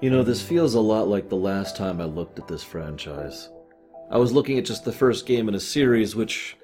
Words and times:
You 0.00 0.10
know, 0.10 0.22
this 0.22 0.40
feels 0.40 0.74
a 0.74 0.80
lot 0.80 1.08
like 1.08 1.28
the 1.28 1.34
last 1.34 1.76
time 1.76 2.00
I 2.00 2.04
looked 2.04 2.38
at 2.38 2.46
this 2.46 2.62
franchise. 2.62 3.50
I 4.10 4.18
was 4.18 4.32
looking 4.32 4.56
at 4.56 4.64
just 4.64 4.84
the 4.84 4.92
first 4.92 5.26
game 5.26 5.48
in 5.48 5.56
a 5.56 5.60
series, 5.60 6.14
which, 6.14 6.56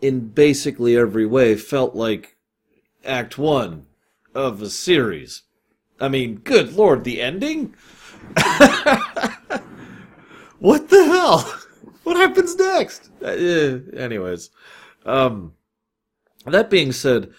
in 0.00 0.28
basically 0.28 0.96
every 0.96 1.24
way, 1.24 1.54
felt 1.54 1.94
like 1.94 2.36
Act 3.04 3.38
1 3.38 3.86
of 4.34 4.60
a 4.62 4.68
series. 4.68 5.42
I 6.00 6.08
mean, 6.08 6.38
good 6.38 6.72
lord, 6.72 7.04
the 7.04 7.22
ending? 7.22 7.76
what 10.58 10.88
the 10.88 11.04
hell? 11.04 11.58
What 12.02 12.16
happens 12.16 12.56
next? 12.56 13.10
Uh, 13.22 13.78
anyways, 13.96 14.50
um, 15.06 15.52
that 16.46 16.68
being 16.68 16.90
said, 16.90 17.32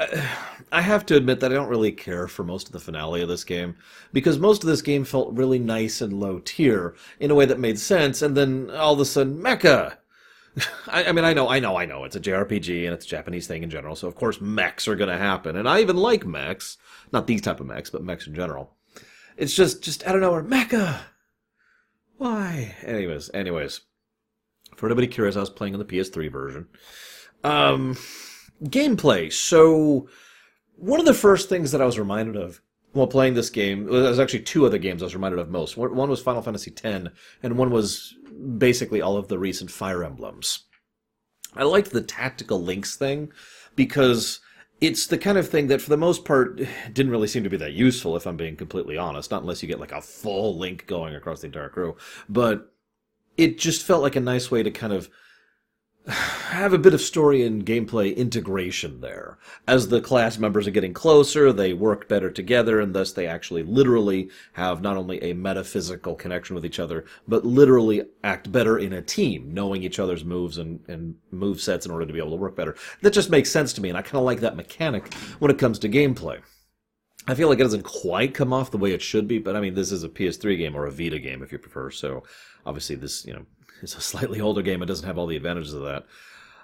I 0.72 0.82
have 0.82 1.04
to 1.06 1.16
admit 1.16 1.40
that 1.40 1.50
I 1.50 1.54
don't 1.54 1.68
really 1.68 1.92
care 1.92 2.28
for 2.28 2.44
most 2.44 2.68
of 2.68 2.72
the 2.72 2.80
finale 2.80 3.22
of 3.22 3.28
this 3.28 3.44
game 3.44 3.76
because 4.12 4.38
most 4.38 4.62
of 4.62 4.68
this 4.68 4.82
game 4.82 5.04
felt 5.04 5.32
really 5.32 5.58
nice 5.58 6.00
and 6.00 6.12
low 6.12 6.38
tier 6.38 6.94
in 7.18 7.30
a 7.30 7.34
way 7.34 7.44
that 7.46 7.58
made 7.58 7.78
sense, 7.78 8.22
and 8.22 8.36
then 8.36 8.70
all 8.70 8.94
of 8.94 9.00
a 9.00 9.04
sudden, 9.04 9.42
mecha. 9.42 9.96
I, 10.88 11.04
I, 11.04 11.12
mean, 11.12 11.24
I 11.24 11.32
know, 11.32 11.48
I 11.48 11.58
know, 11.58 11.76
I 11.76 11.86
know. 11.86 12.04
It's 12.04 12.16
a 12.16 12.20
JRPG 12.20 12.84
and 12.84 12.94
it's 12.94 13.06
a 13.06 13.08
Japanese 13.08 13.46
thing 13.46 13.62
in 13.62 13.70
general, 13.70 13.96
so 13.96 14.06
of 14.06 14.14
course 14.14 14.40
mechs 14.40 14.86
are 14.86 14.96
going 14.96 15.10
to 15.10 15.18
happen, 15.18 15.56
and 15.56 15.68
I 15.68 15.80
even 15.80 15.96
like 15.96 16.24
mechs, 16.26 16.76
not 17.12 17.26
these 17.26 17.42
type 17.42 17.60
of 17.60 17.66
mechs, 17.66 17.90
but 17.90 18.04
mechs 18.04 18.26
in 18.26 18.34
general. 18.34 18.76
It's 19.36 19.54
just, 19.54 19.82
just 19.82 20.06
I 20.06 20.12
don't 20.12 20.20
know, 20.20 20.32
mecha. 20.42 21.00
Why? 22.16 22.76
Anyways, 22.82 23.30
anyways. 23.32 23.80
For 24.76 24.86
anybody 24.86 25.08
curious, 25.08 25.36
I 25.36 25.40
was 25.40 25.50
playing 25.50 25.74
on 25.74 25.78
the 25.78 25.84
PS3 25.84 26.30
version. 26.30 26.68
Um, 27.42 27.96
gameplay. 28.64 29.32
So 29.32 30.08
one 30.76 31.00
of 31.00 31.06
the 31.06 31.14
first 31.14 31.48
things 31.48 31.72
that 31.72 31.82
I 31.82 31.86
was 31.86 31.98
reminded 31.98 32.36
of 32.36 32.60
while 32.92 33.06
playing 33.06 33.34
this 33.34 33.50
game, 33.50 33.86
well, 33.86 34.02
there's 34.02 34.18
actually 34.18 34.40
two 34.40 34.66
other 34.66 34.78
games 34.78 35.02
I 35.02 35.06
was 35.06 35.14
reminded 35.14 35.38
of 35.38 35.50
most. 35.50 35.76
One 35.76 36.10
was 36.10 36.22
Final 36.22 36.42
Fantasy 36.42 36.72
X, 36.82 37.08
and 37.42 37.56
one 37.56 37.70
was 37.70 38.14
basically 38.58 39.00
all 39.00 39.16
of 39.16 39.28
the 39.28 39.38
recent 39.38 39.70
Fire 39.70 40.04
Emblems. 40.04 40.64
I 41.54 41.64
liked 41.64 41.90
the 41.90 42.02
tactical 42.02 42.62
links 42.62 42.96
thing 42.96 43.32
because 43.76 44.40
it's 44.80 45.06
the 45.06 45.18
kind 45.18 45.36
of 45.36 45.48
thing 45.48 45.66
that, 45.68 45.80
for 45.80 45.90
the 45.90 45.96
most 45.96 46.24
part, 46.24 46.56
didn't 46.92 47.12
really 47.12 47.28
seem 47.28 47.44
to 47.44 47.50
be 47.50 47.56
that 47.58 47.72
useful, 47.72 48.16
if 48.16 48.26
I'm 48.26 48.36
being 48.36 48.56
completely 48.56 48.96
honest. 48.96 49.30
Not 49.30 49.42
unless 49.42 49.62
you 49.62 49.68
get 49.68 49.80
like 49.80 49.92
a 49.92 50.00
full 50.00 50.58
link 50.58 50.86
going 50.86 51.14
across 51.14 51.40
the 51.40 51.46
entire 51.46 51.68
crew. 51.68 51.96
But 52.28 52.72
it 53.36 53.58
just 53.58 53.84
felt 53.84 54.02
like 54.02 54.16
a 54.16 54.20
nice 54.20 54.50
way 54.50 54.62
to 54.62 54.70
kind 54.70 54.92
of 54.92 55.08
have 56.06 56.72
a 56.72 56.78
bit 56.78 56.94
of 56.94 57.00
story 57.00 57.44
and 57.44 57.66
gameplay 57.66 58.16
integration 58.16 59.00
there. 59.00 59.38
As 59.68 59.88
the 59.88 60.00
class 60.00 60.38
members 60.38 60.66
are 60.66 60.72
getting 60.72 60.94
closer, 60.94 61.52
they 61.52 61.72
work 61.72 62.08
better 62.08 62.30
together, 62.30 62.80
and 62.80 62.94
thus 62.94 63.12
they 63.12 63.26
actually 63.26 63.62
literally 63.62 64.30
have 64.54 64.80
not 64.80 64.96
only 64.96 65.22
a 65.22 65.34
metaphysical 65.34 66.14
connection 66.14 66.54
with 66.54 66.64
each 66.64 66.78
other, 66.78 67.04
but 67.28 67.44
literally 67.44 68.02
act 68.24 68.50
better 68.50 68.78
in 68.78 68.94
a 68.94 69.02
team, 69.02 69.52
knowing 69.52 69.82
each 69.82 69.98
other's 69.98 70.24
moves 70.24 70.58
and, 70.58 70.80
and 70.88 71.14
move 71.30 71.60
sets 71.60 71.84
in 71.84 71.92
order 71.92 72.06
to 72.06 72.12
be 72.12 72.18
able 72.18 72.30
to 72.30 72.36
work 72.36 72.56
better. 72.56 72.76
That 73.02 73.12
just 73.12 73.30
makes 73.30 73.50
sense 73.50 73.72
to 73.74 73.82
me, 73.82 73.90
and 73.90 73.98
I 73.98 74.02
kind 74.02 74.16
of 74.16 74.24
like 74.24 74.40
that 74.40 74.56
mechanic 74.56 75.12
when 75.38 75.50
it 75.50 75.58
comes 75.58 75.78
to 75.80 75.88
gameplay. 75.88 76.40
I 77.26 77.34
feel 77.34 77.48
like 77.48 77.60
it 77.60 77.64
doesn't 77.64 77.84
quite 77.84 78.32
come 78.32 78.52
off 78.52 78.70
the 78.70 78.78
way 78.78 78.92
it 78.92 79.02
should 79.02 79.28
be, 79.28 79.38
but 79.38 79.54
I 79.54 79.60
mean, 79.60 79.74
this 79.74 79.92
is 79.92 80.02
a 80.02 80.08
PS3 80.08 80.56
game 80.56 80.74
or 80.74 80.86
a 80.86 80.90
Vita 80.90 81.18
game 81.18 81.42
if 81.42 81.52
you 81.52 81.58
prefer, 81.58 81.90
so 81.90 82.22
obviously 82.64 82.96
this, 82.96 83.26
you 83.26 83.34
know, 83.34 83.44
it's 83.82 83.96
a 83.96 84.00
slightly 84.00 84.40
older 84.40 84.62
game. 84.62 84.82
It 84.82 84.86
doesn't 84.86 85.06
have 85.06 85.18
all 85.18 85.26
the 85.26 85.36
advantages 85.36 85.74
of 85.74 85.82
that. 85.82 86.04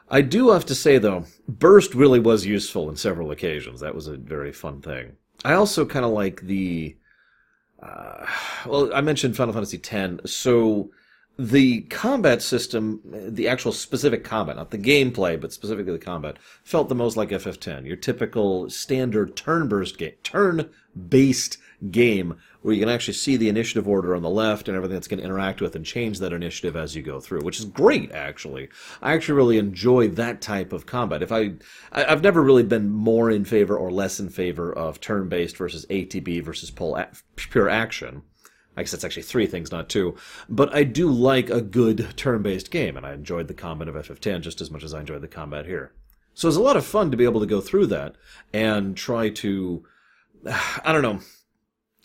I 0.09 0.21
do 0.21 0.51
have 0.51 0.65
to 0.67 0.75
say, 0.75 0.99
though, 0.99 1.25
Burst 1.49 1.95
really 1.95 2.21
was 2.21 2.47
useful 2.47 2.89
in 2.89 2.97
several 2.97 3.33
occasions. 3.33 3.81
That 3.81 3.95
was 3.95 4.07
a 4.07 4.17
very 4.17 4.53
fun 4.53 4.81
thing. 4.81 5.17
I 5.45 5.55
also 5.55 5.85
kind 5.85 6.05
of 6.05 6.13
like 6.13 6.41
the. 6.43 6.97
Uh, 7.83 8.27
well, 8.67 8.95
I 8.95 9.01
mentioned 9.01 9.37
Final 9.37 9.53
Fantasy 9.53 9.81
X. 9.83 10.31
So 10.31 10.91
the 11.39 11.83
combat 11.83 12.41
system, 12.41 13.01
the 13.05 13.49
actual 13.49 13.73
specific 13.73 14.25
combat, 14.25 14.57
not 14.57 14.71
the 14.71 14.79
gameplay, 14.79 15.39
but 15.39 15.53
specifically 15.53 15.93
the 15.93 15.99
combat, 15.99 16.39
felt 16.65 16.89
the 16.89 16.95
most 16.95 17.17
like 17.17 17.29
FF10. 17.29 17.87
Your 17.87 17.97
typical 17.97 18.71
standard 18.71 19.37
turn-based 19.37 19.99
game, 19.99 20.15
turn-based 20.23 21.59
game 21.91 22.37
where 22.63 22.75
you 22.75 22.81
can 22.81 22.89
actually 22.89 23.15
see 23.15 23.37
the 23.37 23.49
initiative 23.49 23.87
order 23.87 24.17
on 24.17 24.23
the 24.23 24.31
left 24.31 24.67
and 24.67 24.77
everything 24.77 24.95
that's 24.95 25.07
going 25.07 25.19
to 25.19 25.25
interact 25.25 25.61
with 25.61 25.77
and 25.77 25.85
change 25.85 26.19
that 26.19 26.33
initiative 26.33 26.75
as 26.75 26.97
you 26.97 27.03
go 27.03 27.21
through, 27.21 27.43
which 27.43 27.59
is 27.59 27.67
great 27.67 28.11
actually. 28.13 28.69
I 29.03 29.13
actually 29.13 29.35
really 29.35 29.59
enjoy 29.59 30.09
that 30.09 30.41
type 30.41 30.73
of 30.73 30.87
combat. 30.87 31.23
If 31.23 31.31
I, 31.31 31.53
I've 31.93 32.23
never 32.23 32.43
really 32.43 32.63
been 32.63 32.91
more 32.91 33.31
in 33.31 33.45
favor 33.45 33.77
or 33.77 33.91
less 33.91 34.19
in 34.19 34.31
favor 34.31 34.73
of 34.73 35.01
turn-based 35.01 35.57
versus 35.57 35.87
ATB 35.87 36.43
versus 36.43 36.71
pull 36.71 36.99
pure 37.37 37.69
action. 37.69 38.23
I 38.77 38.83
guess 38.83 38.91
that's 38.91 39.05
actually 39.05 39.23
three 39.23 39.47
things, 39.47 39.73
not 39.73 39.89
two. 39.89 40.17
But 40.49 40.75
I 40.75 40.85
do 40.85 41.11
like 41.11 41.49
a 41.49 41.61
good 41.61 42.15
turn-based 42.17 42.71
game, 42.71 42.97
and 42.97 43.07
I 43.07 43.15
enjoyed 43.15 43.49
the 43.49 43.55
combat 43.55 43.89
of 43.89 43.95
FF10 43.95 44.43
just 44.43 44.61
as 44.61 44.71
much 44.71 44.85
as 44.85 44.93
I 44.93 45.01
enjoyed 45.01 45.23
the 45.23 45.29
combat 45.29 45.67
here. 45.67 45.93
So 46.35 46.49
it's 46.49 46.57
a 46.59 46.63
lot 46.63 46.77
of 46.77 46.85
fun 46.85 47.11
to 47.11 47.17
be 47.17 47.25
able 47.25 47.41
to 47.41 47.47
go 47.47 47.63
through 47.63 47.87
that 47.87 48.17
and 48.53 48.97
try 48.97 49.31
to, 49.31 49.85
I 50.47 50.93
don't 50.93 51.03
know, 51.03 51.21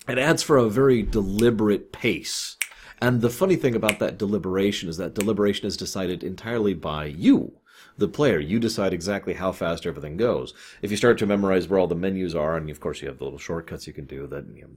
it 0.08 0.18
adds 0.18 0.42
for 0.42 0.58
a 0.58 0.70
very 0.70 1.04
deliberate 1.04 1.92
pace. 1.92 2.56
And 3.02 3.22
the 3.22 3.30
funny 3.30 3.56
thing 3.56 3.76
about 3.76 4.00
that 4.00 4.18
deliberation 4.18 4.88
is 4.88 4.98
that 4.98 5.16
deliberation 5.16 5.66
is 5.66 5.76
decided 5.76 6.24
entirely 6.24 6.74
by 6.74 7.06
you 7.06 7.54
the 7.98 8.08
player. 8.08 8.40
You 8.40 8.60
decide 8.60 8.94
exactly 8.94 9.34
how 9.34 9.52
fast 9.52 9.86
everything 9.86 10.18
goes. 10.18 10.54
If 10.82 10.92
you 10.92 10.98
start 10.98 11.18
to 11.20 11.26
memorize 11.26 11.68
where 11.68 11.80
all 11.80 11.88
the 11.88 11.96
menus 11.96 12.36
are, 12.36 12.58
and 12.58 12.70
of 12.70 12.80
course 12.80 13.02
you 13.02 13.08
have 13.08 13.18
the 13.18 13.24
little 13.24 13.40
shortcuts 13.40 13.88
you 13.88 13.94
can 13.94 14.06
do 14.06 14.28
that, 14.28 14.46
you 14.56 14.64
know, 14.64 14.70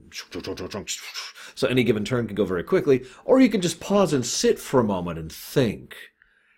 so 1.55 1.67
any 1.67 1.83
given 1.83 2.05
turn 2.05 2.27
can 2.27 2.35
go 2.35 2.45
very 2.45 2.63
quickly, 2.63 3.05
or 3.23 3.39
you 3.39 3.49
can 3.49 3.61
just 3.61 3.79
pause 3.79 4.13
and 4.13 4.25
sit 4.25 4.59
for 4.59 4.79
a 4.79 4.83
moment 4.83 5.19
and 5.19 5.31
think, 5.31 5.95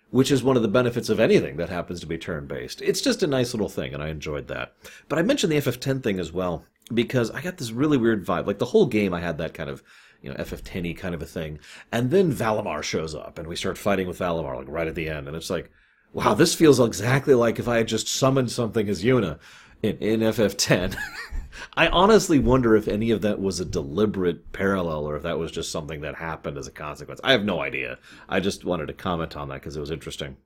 which 0.10 0.32
is 0.32 0.44
one 0.44 0.56
of 0.56 0.62
the 0.62 0.68
benefits 0.68 1.10
of 1.10 1.20
anything 1.20 1.58
that 1.58 1.70
happens 1.70 2.00
to 2.00 2.08
be 2.08 2.18
turn-based. 2.18 2.82
It's 2.82 3.02
just 3.02 3.24
a 3.24 3.28
nice 3.28 3.54
little 3.54 3.70
thing, 3.70 3.94
and 3.94 4.02
I 4.02 4.10
enjoyed 4.10 4.48
that. 4.48 4.74
But 5.10 5.20
I 5.20 5.24
mentioned 5.24 5.52
the 5.52 5.58
FF10 5.58 6.04
thing 6.04 6.20
as 6.20 6.32
well, 6.32 6.66
because 6.94 7.32
I 7.32 7.42
got 7.42 7.58
this 7.58 7.72
really 7.72 7.98
weird 7.98 8.26
vibe. 8.26 8.48
Like 8.48 8.60
the 8.60 8.66
whole 8.66 8.86
game, 8.86 9.14
I 9.14 9.22
had 9.22 9.38
that 9.38 9.54
kind 9.54 9.70
of 9.70 9.84
you 10.22 10.30
know, 10.30 10.36
FF10 10.36 10.98
kind 10.98 11.14
of 11.14 11.22
a 11.22 11.26
thing. 11.26 11.60
And 11.92 12.12
then 12.12 12.32
Valimar 12.32 12.84
shows 12.84 13.16
up, 13.16 13.38
and 13.38 13.48
we 13.48 13.56
start 13.56 13.78
fighting 13.78 14.08
with 14.08 14.20
Valimar, 14.20 14.56
like 14.56 14.68
right 14.68 14.88
at 14.88 14.96
the 14.96 15.10
end. 15.10 15.28
And 15.28 15.36
it's 15.36 15.50
like, 15.50 15.72
wow, 16.14 16.34
this 16.34 16.56
feels 16.56 16.80
exactly 16.80 17.34
like 17.34 17.60
if 17.60 17.68
I 17.68 17.78
had 17.78 17.88
just 17.88 18.08
summoned 18.08 18.52
something 18.52 18.90
as 18.90 19.04
Yuna 19.04 19.40
in, 19.82 19.98
in 19.98 20.20
FF10. 20.22 20.96
I 21.76 21.88
honestly 21.88 22.40
wonder 22.40 22.76
if 22.76 22.88
any 22.88 23.12
of 23.12 23.22
that 23.22 23.40
was 23.40 23.60
a 23.60 23.66
deliberate 23.66 24.52
parallel 24.52 25.06
or 25.06 25.16
if 25.16 25.24
that 25.24 25.40
was 25.40 25.52
just 25.52 25.72
something 25.72 26.02
that 26.02 26.16
happened 26.16 26.58
as 26.58 26.68
a 26.68 26.72
consequence. 26.72 27.20
I 27.24 27.32
have 27.32 27.46
no 27.46 27.62
idea. 27.62 27.98
I 28.30 28.40
just 28.40 28.66
wanted 28.66 28.88
to 28.88 28.94
comment 28.94 29.36
on 29.36 29.50
that 29.50 29.56
because 29.56 29.76
it 29.76 29.80
was 29.80 29.92
interesting. 29.92 30.38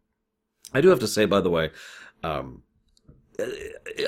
I 0.74 0.82
do 0.82 0.90
have 0.90 1.00
to 1.00 1.08
say, 1.08 1.26
by 1.26 1.42
the 1.42 1.50
way, 1.50 1.72
um, 2.24 2.64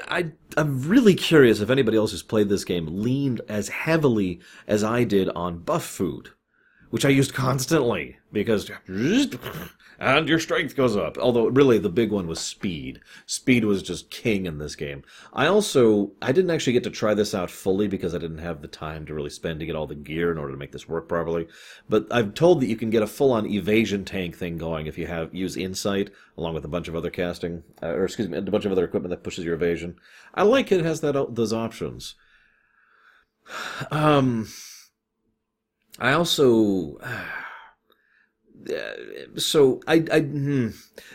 I, 0.08 0.32
I'm 0.56 0.88
really 0.88 1.16
curious 1.16 1.60
if 1.60 1.70
anybody 1.70 1.98
else 1.98 2.12
who's 2.12 2.24
played 2.24 2.50
this 2.50 2.66
game 2.66 2.88
leaned 3.02 3.42
as 3.50 3.70
heavily 3.70 4.40
as 4.68 4.84
I 4.84 5.04
did 5.04 5.30
on 5.30 5.60
buff 5.60 5.86
food, 5.86 6.30
which 6.90 7.06
I 7.06 7.10
used 7.10 7.34
constantly 7.34 8.18
because 8.32 8.70
and 10.04 10.28
your 10.28 10.40
strength 10.40 10.76
goes 10.76 10.98
up. 10.98 11.18
Although 11.18 11.48
really 11.48 11.78
the 11.78 11.90
big 11.90 12.12
one 12.12 12.28
was 12.28 12.40
speed. 12.40 13.00
Speed 13.26 13.64
was 13.64 13.82
just 13.82 14.10
king 14.10 14.46
in 14.46 14.58
this 14.58 14.76
game. 14.76 15.04
I 15.32 15.48
also 15.48 16.12
I 16.22 16.32
didn't 16.32 16.52
actually 16.52 16.74
get 16.74 16.84
to 16.84 16.90
try 16.90 17.14
this 17.14 17.34
out 17.34 17.50
fully 17.50 17.88
because 17.88 18.14
I 18.14 18.18
didn't 18.18 18.40
have 18.40 18.62
the 18.62 18.68
time 18.68 19.06
to 19.06 19.14
really 19.14 19.30
spend 19.30 19.60
to 19.60 19.66
get 19.66 19.76
all 19.76 19.88
the 19.88 19.96
gear 19.96 20.32
in 20.32 20.38
order 20.38 20.52
to 20.52 20.58
make 20.58 20.74
this 20.74 20.90
work 20.90 21.08
properly. 21.08 21.48
But 21.88 22.08
I've 22.12 22.34
told 22.34 22.62
that 22.62 22.68
you 22.68 22.76
can 22.76 22.90
get 22.90 23.02
a 23.02 23.08
full-on 23.08 23.46
evasion 23.46 24.04
tank 24.04 24.36
thing 24.36 24.58
going 24.58 24.88
if 24.88 24.98
you 24.98 25.08
have 25.08 25.34
use 25.34 25.56
insight 25.56 26.10
along 26.38 26.54
with 26.54 26.66
a 26.66 26.70
bunch 26.70 26.88
of 26.88 26.96
other 26.96 27.10
casting 27.10 27.64
uh, 27.82 27.88
or 27.88 28.06
excuse 28.06 28.28
me, 28.28 28.38
a 28.38 28.42
bunch 28.42 28.66
of 28.66 28.72
other 28.72 28.86
equipment 28.86 29.12
that 29.12 29.24
pushes 29.24 29.46
your 29.46 29.56
evasion. 29.56 29.96
I 30.34 30.44
like 30.44 30.72
it, 30.72 30.82
it 30.82 30.86
has 30.86 31.02
that 31.02 31.36
those 31.36 31.54
options. 31.54 32.16
Um 33.92 34.48
I 36.00 36.14
also 36.14 36.98
so 39.36 39.82
I, 39.88 40.06
I 40.12 40.20
hmm, 40.22 40.70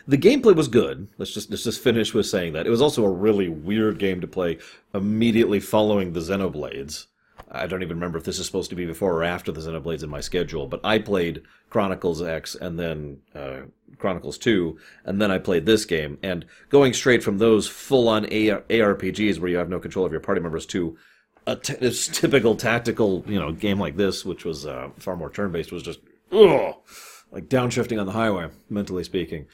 the 0.07 0.19
gameplay 0.19 0.55
was 0.55 0.69
good. 0.69 1.09
Let's 1.19 1.33
just 1.33 1.51
let's 1.51 1.65
just 1.65 1.83
finish 1.83 2.15
with 2.15 2.27
saying 2.27 2.53
that 2.55 2.67
it 2.67 2.71
was 2.71 2.83
also 2.83 3.05
a 3.05 3.11
really 3.11 3.49
weird 3.49 3.99
game 3.99 4.21
to 4.21 4.27
play 4.27 4.59
immediately 4.95 5.61
following 5.61 6.13
the 6.13 6.21
Xenoblades. 6.21 7.07
I 7.51 7.67
don't 7.67 7.83
even 7.83 7.97
remember 7.97 8.19
if 8.19 8.25
this 8.25 8.39
is 8.39 8.47
supposed 8.47 8.71
to 8.71 8.77
be 8.77 8.85
before 8.85 9.15
or 9.15 9.25
after 9.25 9.53
the 9.53 9.61
Xenoblades 9.61 10.03
in 10.03 10.11
my 10.11 10.21
schedule, 10.21 10.67
but 10.67 10.81
I 10.85 10.99
played 10.99 11.43
Chronicles 11.71 12.21
X 12.21 12.55
and 12.55 12.79
then 12.79 13.21
uh, 13.35 13.61
Chronicles 13.97 14.37
2, 14.37 14.79
and 15.05 15.21
then 15.21 15.31
I 15.31 15.39
played 15.39 15.65
this 15.65 15.87
game. 15.87 16.19
And 16.23 16.45
going 16.69 16.93
straight 16.93 17.23
from 17.23 17.39
those 17.39 17.67
full-on 17.67 18.25
AR- 18.25 18.65
ARPGs 18.69 19.39
where 19.39 19.51
you 19.51 19.57
have 19.57 19.71
no 19.71 19.79
control 19.79 20.05
of 20.05 20.13
your 20.13 20.21
party 20.21 20.43
members 20.43 20.67
to 20.67 20.99
a, 21.47 21.57
t- 21.57 21.91
typical 22.13 22.55
tactical, 22.55 23.25
you 23.27 23.39
know, 23.39 23.53
game 23.53 23.81
like 23.81 23.97
this, 23.97 24.27
which 24.27 24.45
was 24.45 24.67
uh, 24.67 24.91
far 24.99 25.17
more 25.17 25.31
turn-based, 25.31 25.73
was 25.73 25.83
just 25.83 26.01
ugh 26.33 26.75
like 27.31 27.49
downshifting 27.49 28.01
on 28.01 28.07
the 28.07 28.13
highway, 28.13 28.49
mentally 28.69 29.05
speaking. 29.05 29.47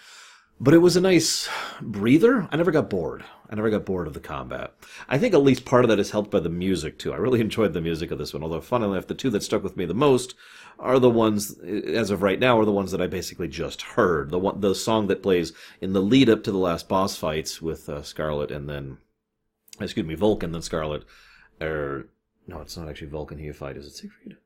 But 0.60 0.74
it 0.74 0.78
was 0.78 0.96
a 0.96 1.00
nice 1.00 1.48
breather. 1.80 2.48
I 2.52 2.56
never 2.56 2.70
got 2.70 2.88
bored. 2.88 3.24
I 3.50 3.56
never 3.56 3.70
got 3.70 3.84
bored 3.84 4.06
of 4.06 4.14
the 4.14 4.20
combat. 4.20 4.72
I 5.08 5.18
think 5.18 5.34
at 5.34 5.42
least 5.42 5.64
part 5.64 5.84
of 5.84 5.88
that 5.88 5.98
is 5.98 6.12
helped 6.12 6.30
by 6.30 6.40
the 6.40 6.48
music 6.48 6.98
too. 6.98 7.12
I 7.12 7.16
really 7.16 7.40
enjoyed 7.42 7.72
the 7.72 7.80
music 7.80 8.10
of 8.10 8.18
this 8.18 8.32
one. 8.32 8.42
Although, 8.42 8.60
funnily 8.60 8.92
enough, 8.92 9.08
the 9.08 9.14
two 9.14 9.30
that 9.30 9.42
stuck 9.42 9.62
with 9.62 9.76
me 9.76 9.84
the 9.84 9.94
most 9.94 10.34
are 10.78 10.98
the 10.98 11.10
ones, 11.10 11.58
as 11.60 12.10
of 12.10 12.22
right 12.22 12.38
now, 12.38 12.58
are 12.58 12.64
the 12.64 12.72
ones 12.72 12.92
that 12.92 13.02
I 13.02 13.06
basically 13.06 13.48
just 13.48 13.82
heard. 13.82 14.30
The 14.30 14.38
one, 14.38 14.60
the 14.60 14.74
song 14.74 15.08
that 15.08 15.22
plays 15.22 15.52
in 15.80 15.92
the 15.92 16.00
lead 16.00 16.28
up 16.28 16.42
to 16.44 16.52
the 16.52 16.58
last 16.58 16.88
boss 16.88 17.16
fights 17.16 17.60
with 17.60 17.88
uh, 17.88 18.02
Scarlet, 18.02 18.50
and 18.50 18.68
then, 18.68 18.98
excuse 19.80 20.06
me, 20.06 20.14
Vulcan, 20.14 20.52
then 20.52 20.62
Scarlet, 20.62 21.04
or 21.60 22.06
no, 22.46 22.60
it's 22.60 22.76
not 22.76 22.88
actually 22.88 23.08
Vulcan. 23.08 23.38
He 23.38 23.50
fight. 23.52 23.76
Is 23.76 23.86
it 23.86 23.94
Siegfried? 23.94 24.36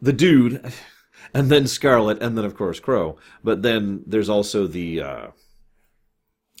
The 0.00 0.12
dude, 0.12 0.72
and 1.34 1.50
then 1.50 1.66
Scarlet, 1.66 2.22
and 2.22 2.36
then 2.36 2.44
of 2.44 2.56
course 2.56 2.80
Crow. 2.80 3.16
But 3.42 3.62
then 3.62 4.02
there's 4.06 4.28
also 4.28 4.66
the. 4.66 5.02
Uh, 5.02 5.26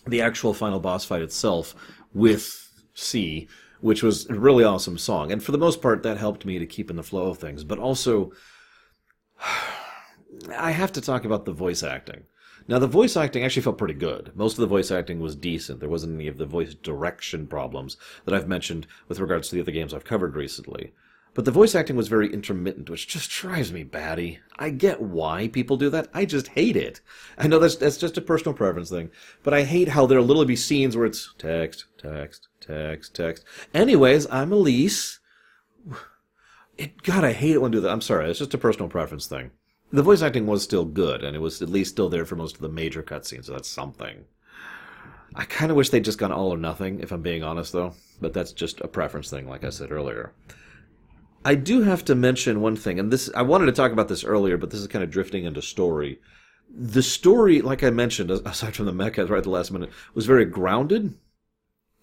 the 0.06 0.22
actual 0.22 0.54
final 0.54 0.80
boss 0.80 1.04
fight 1.04 1.22
itself 1.22 1.74
with 2.14 2.72
C, 2.94 3.48
which 3.80 4.02
was 4.02 4.28
a 4.30 4.34
really 4.34 4.64
awesome 4.64 4.98
song. 4.98 5.32
And 5.32 5.42
for 5.42 5.52
the 5.52 5.58
most 5.58 5.82
part, 5.82 6.02
that 6.02 6.16
helped 6.16 6.46
me 6.46 6.58
to 6.58 6.66
keep 6.66 6.90
in 6.90 6.96
the 6.96 7.02
flow 7.02 7.28
of 7.28 7.38
things. 7.38 7.64
But 7.64 7.78
also, 7.78 8.32
I 10.56 10.70
have 10.70 10.92
to 10.92 11.00
talk 11.00 11.24
about 11.24 11.44
the 11.44 11.52
voice 11.52 11.82
acting. 11.82 12.24
Now, 12.68 12.80
the 12.80 12.88
voice 12.88 13.16
acting 13.16 13.44
actually 13.44 13.62
felt 13.62 13.78
pretty 13.78 13.94
good. 13.94 14.32
Most 14.34 14.54
of 14.54 14.60
the 14.60 14.66
voice 14.66 14.90
acting 14.90 15.20
was 15.20 15.36
decent. 15.36 15.78
There 15.78 15.88
wasn't 15.88 16.14
any 16.14 16.26
of 16.26 16.36
the 16.36 16.46
voice 16.46 16.74
direction 16.74 17.46
problems 17.46 17.96
that 18.24 18.34
I've 18.34 18.48
mentioned 18.48 18.88
with 19.08 19.20
regards 19.20 19.48
to 19.48 19.54
the 19.54 19.60
other 19.60 19.70
games 19.70 19.94
I've 19.94 20.04
covered 20.04 20.34
recently. 20.34 20.92
But 21.36 21.44
the 21.44 21.50
voice 21.50 21.74
acting 21.74 21.96
was 21.96 22.08
very 22.08 22.32
intermittent, 22.32 22.88
which 22.88 23.06
just 23.06 23.30
drives 23.30 23.70
me 23.70 23.84
batty. 23.84 24.40
I 24.58 24.70
get 24.70 25.02
why 25.02 25.48
people 25.48 25.76
do 25.76 25.90
that. 25.90 26.08
I 26.14 26.24
just 26.24 26.48
hate 26.48 26.78
it. 26.78 27.02
I 27.36 27.46
know 27.46 27.58
that's 27.58 27.76
that's 27.76 27.98
just 27.98 28.16
a 28.16 28.22
personal 28.22 28.54
preference 28.54 28.88
thing, 28.88 29.10
but 29.42 29.52
I 29.52 29.64
hate 29.64 29.88
how 29.88 30.06
there'll 30.06 30.24
literally 30.24 30.46
be 30.46 30.56
scenes 30.56 30.96
where 30.96 31.04
it's 31.04 31.34
text, 31.36 31.84
text, 31.98 32.48
text, 32.58 33.14
text. 33.14 33.44
Anyways, 33.74 34.26
I'm 34.30 34.50
Elise. 34.50 35.20
It 36.78 37.02
God, 37.02 37.22
I 37.22 37.32
hate 37.32 37.52
it 37.52 37.60
when 37.60 37.70
do 37.70 37.80
that. 37.80 37.92
I'm 37.92 38.00
sorry, 38.00 38.30
it's 38.30 38.38
just 38.38 38.54
a 38.54 38.58
personal 38.58 38.88
preference 38.88 39.26
thing. 39.26 39.50
The 39.92 40.02
voice 40.02 40.22
acting 40.22 40.46
was 40.46 40.62
still 40.62 40.86
good, 40.86 41.22
and 41.22 41.36
it 41.36 41.40
was 41.40 41.60
at 41.60 41.68
least 41.68 41.90
still 41.90 42.08
there 42.08 42.24
for 42.24 42.36
most 42.36 42.54
of 42.54 42.62
the 42.62 42.70
major 42.70 43.02
cutscenes, 43.02 43.44
so 43.44 43.52
that's 43.52 43.68
something. 43.68 44.24
I 45.34 45.44
kind 45.44 45.70
of 45.70 45.76
wish 45.76 45.90
they'd 45.90 46.02
just 46.02 46.16
gone 46.16 46.32
all 46.32 46.54
or 46.54 46.56
nothing, 46.56 47.00
if 47.00 47.12
I'm 47.12 47.20
being 47.20 47.42
honest, 47.42 47.74
though. 47.74 47.92
But 48.22 48.32
that's 48.32 48.52
just 48.52 48.80
a 48.80 48.88
preference 48.88 49.28
thing, 49.28 49.46
like 49.46 49.64
I 49.64 49.68
said 49.68 49.92
earlier. 49.92 50.32
I 51.46 51.54
do 51.54 51.82
have 51.82 52.04
to 52.06 52.16
mention 52.16 52.60
one 52.60 52.74
thing, 52.74 52.98
and 52.98 53.12
this 53.12 53.30
I 53.32 53.42
wanted 53.42 53.66
to 53.66 53.72
talk 53.72 53.92
about 53.92 54.08
this 54.08 54.24
earlier, 54.24 54.56
but 54.56 54.70
this 54.70 54.80
is 54.80 54.88
kind 54.88 55.04
of 55.04 55.12
drifting 55.12 55.44
into 55.44 55.62
story. 55.62 56.18
The 56.68 57.04
story, 57.04 57.62
like 57.62 57.84
I 57.84 57.90
mentioned, 57.90 58.30
aside 58.44 58.74
from 58.74 58.86
the 58.86 58.92
mecha 58.92 59.30
right 59.30 59.38
at 59.38 59.44
the 59.44 59.50
last 59.50 59.70
minute, 59.70 59.90
was 60.12 60.26
very 60.26 60.44
grounded. 60.44 61.14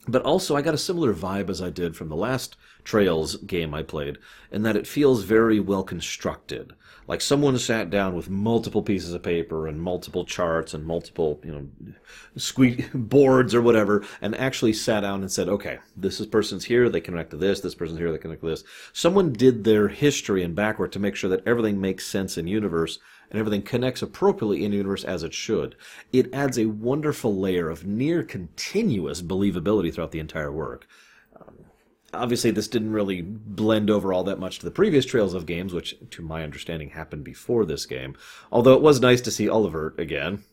But 0.08 0.22
also, 0.22 0.56
I 0.56 0.62
got 0.62 0.74
a 0.74 0.78
similar 0.78 1.14
vibe 1.14 1.50
as 1.50 1.62
I 1.62 1.72
did 1.72 1.98
from 1.98 2.08
the 2.08 2.16
last 2.16 2.56
Trails 2.86 3.36
game 3.36 3.74
I 3.74 3.84
played, 3.84 4.18
in 4.50 4.64
that 4.64 4.78
it 4.78 4.88
feels 4.88 5.24
very 5.24 5.60
well 5.60 5.84
constructed. 5.84 6.72
Like 7.08 7.22
someone 7.22 7.58
sat 7.58 7.90
down 7.90 8.16
with 8.16 8.30
multiple 8.30 8.82
pieces 8.82 9.14
of 9.14 9.24
paper 9.24 9.68
and 9.68 9.82
multiple 9.82 10.26
charts 10.26 10.74
and 10.74 10.86
multiple, 10.86 11.40
you 11.44 11.52
know, 11.52 12.86
boards 12.94 13.54
or 13.54 13.62
whatever, 13.62 14.06
and 14.22 14.36
actually 14.36 14.74
sat 14.74 15.02
down 15.02 15.22
and 15.22 15.32
said, 15.32 15.50
okay, 15.50 15.80
this 15.98 16.20
is 16.20 16.28
person's 16.28 16.66
here, 16.66 16.90
they 16.90 17.02
connect 17.02 17.32
to 17.32 17.38
this, 17.38 17.60
this 17.60 17.76
person's 17.76 18.00
here, 18.00 18.12
they 18.12 18.18
connect 18.18 18.42
to 18.42 18.48
this. 18.48 18.64
Someone 18.94 19.34
did 19.34 19.64
their 19.64 19.90
history 19.90 20.44
and 20.44 20.56
backward 20.56 20.92
to 20.94 21.00
make 21.00 21.16
sure 21.16 21.30
that 21.30 21.46
everything 21.46 21.82
makes 21.82 22.06
sense 22.06 22.38
in 22.38 22.48
universe 22.48 23.00
and 23.30 23.40
everything 23.40 23.64
connects 23.64 24.02
appropriately 24.02 24.64
in 24.64 24.72
universe 24.72 25.04
as 25.04 25.24
it 25.24 25.34
should. 25.34 25.76
It 26.12 26.34
adds 26.34 26.58
a 26.58 26.68
wonderful 26.68 27.36
layer 27.36 27.70
of 27.70 27.86
near 27.86 28.24
continuous 28.24 29.22
believability 29.22 29.94
throughout 29.94 30.12
the 30.12 30.20
entire 30.20 30.52
work. 30.52 30.88
Obviously, 32.14 32.52
this 32.52 32.68
didn't 32.68 32.92
really 32.92 33.22
blend 33.22 33.90
over 33.90 34.14
all 34.14 34.24
that 34.24 34.40
much 34.40 34.60
to 34.60 34.66
the 34.66 34.72
previous 34.72 35.06
Trails 35.06 35.34
of 35.34 35.46
games, 35.46 35.74
which, 35.74 35.96
to 36.12 36.22
my 36.22 36.44
understanding, 36.44 36.90
happened 36.90 37.24
before 37.24 37.66
this 37.66 37.86
game. 37.86 38.16
Although 38.52 38.74
it 38.74 38.82
was 38.82 39.02
nice 39.02 39.22
to 39.22 39.32
see 39.32 39.50
Oliver 39.50 39.96
again, 39.98 40.44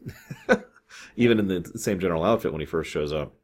even 1.17 1.39
in 1.39 1.49
the 1.49 1.79
same 1.79 2.01
general 2.01 2.25
outfit 2.25 2.53
when 2.53 2.61
he 2.61 2.67
first 2.67 2.91
shows 2.91 3.13
up. 3.13 3.35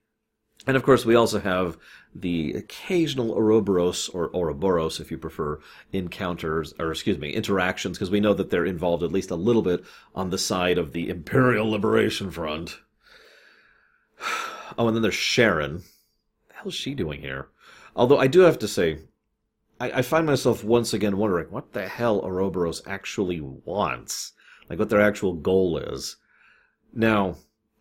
And 0.66 0.76
of 0.76 0.82
course, 0.82 1.04
we 1.04 1.14
also 1.14 1.38
have 1.38 1.76
the 2.14 2.54
occasional 2.54 3.32
Ouroboros 3.32 4.08
or 4.08 4.34
Ouroboros, 4.34 4.98
if 4.98 5.10
you 5.10 5.18
prefer, 5.18 5.60
encounters, 5.92 6.74
or 6.78 6.90
excuse 6.90 7.18
me, 7.18 7.30
interactions, 7.30 7.98
because 7.98 8.10
we 8.10 8.20
know 8.20 8.34
that 8.34 8.50
they're 8.50 8.64
involved 8.64 9.02
at 9.02 9.12
least 9.12 9.30
a 9.30 9.36
little 9.36 9.62
bit 9.62 9.84
on 10.14 10.30
the 10.30 10.38
side 10.38 10.78
of 10.78 10.92
the 10.92 11.08
Imperial 11.08 11.70
Liberation 11.70 12.30
Front. 12.30 12.78
Oh, 14.78 14.88
and 14.88 14.96
then 14.96 15.02
there's 15.02 15.14
Sharon. 15.14 15.84
The 16.64 16.70
she 16.70 16.92
doing 16.94 17.22
here? 17.22 17.48
Although 17.96 18.19
I 18.19 18.26
do 18.26 18.40
have 18.40 18.58
to 18.60 18.69
say, 18.69 18.98
I, 19.81 19.90
I 19.90 20.02
find 20.02 20.26
myself 20.26 20.62
once 20.62 20.93
again 20.93 21.16
wondering 21.16 21.50
what 21.50 21.72
the 21.72 21.88
hell 21.88 22.20
Ouroboros 22.20 22.82
actually 22.87 23.40
wants. 23.40 24.32
Like 24.69 24.78
what 24.78 24.90
their 24.90 25.00
actual 25.00 25.32
goal 25.32 25.78
is. 25.78 26.16
Now, 26.93 27.37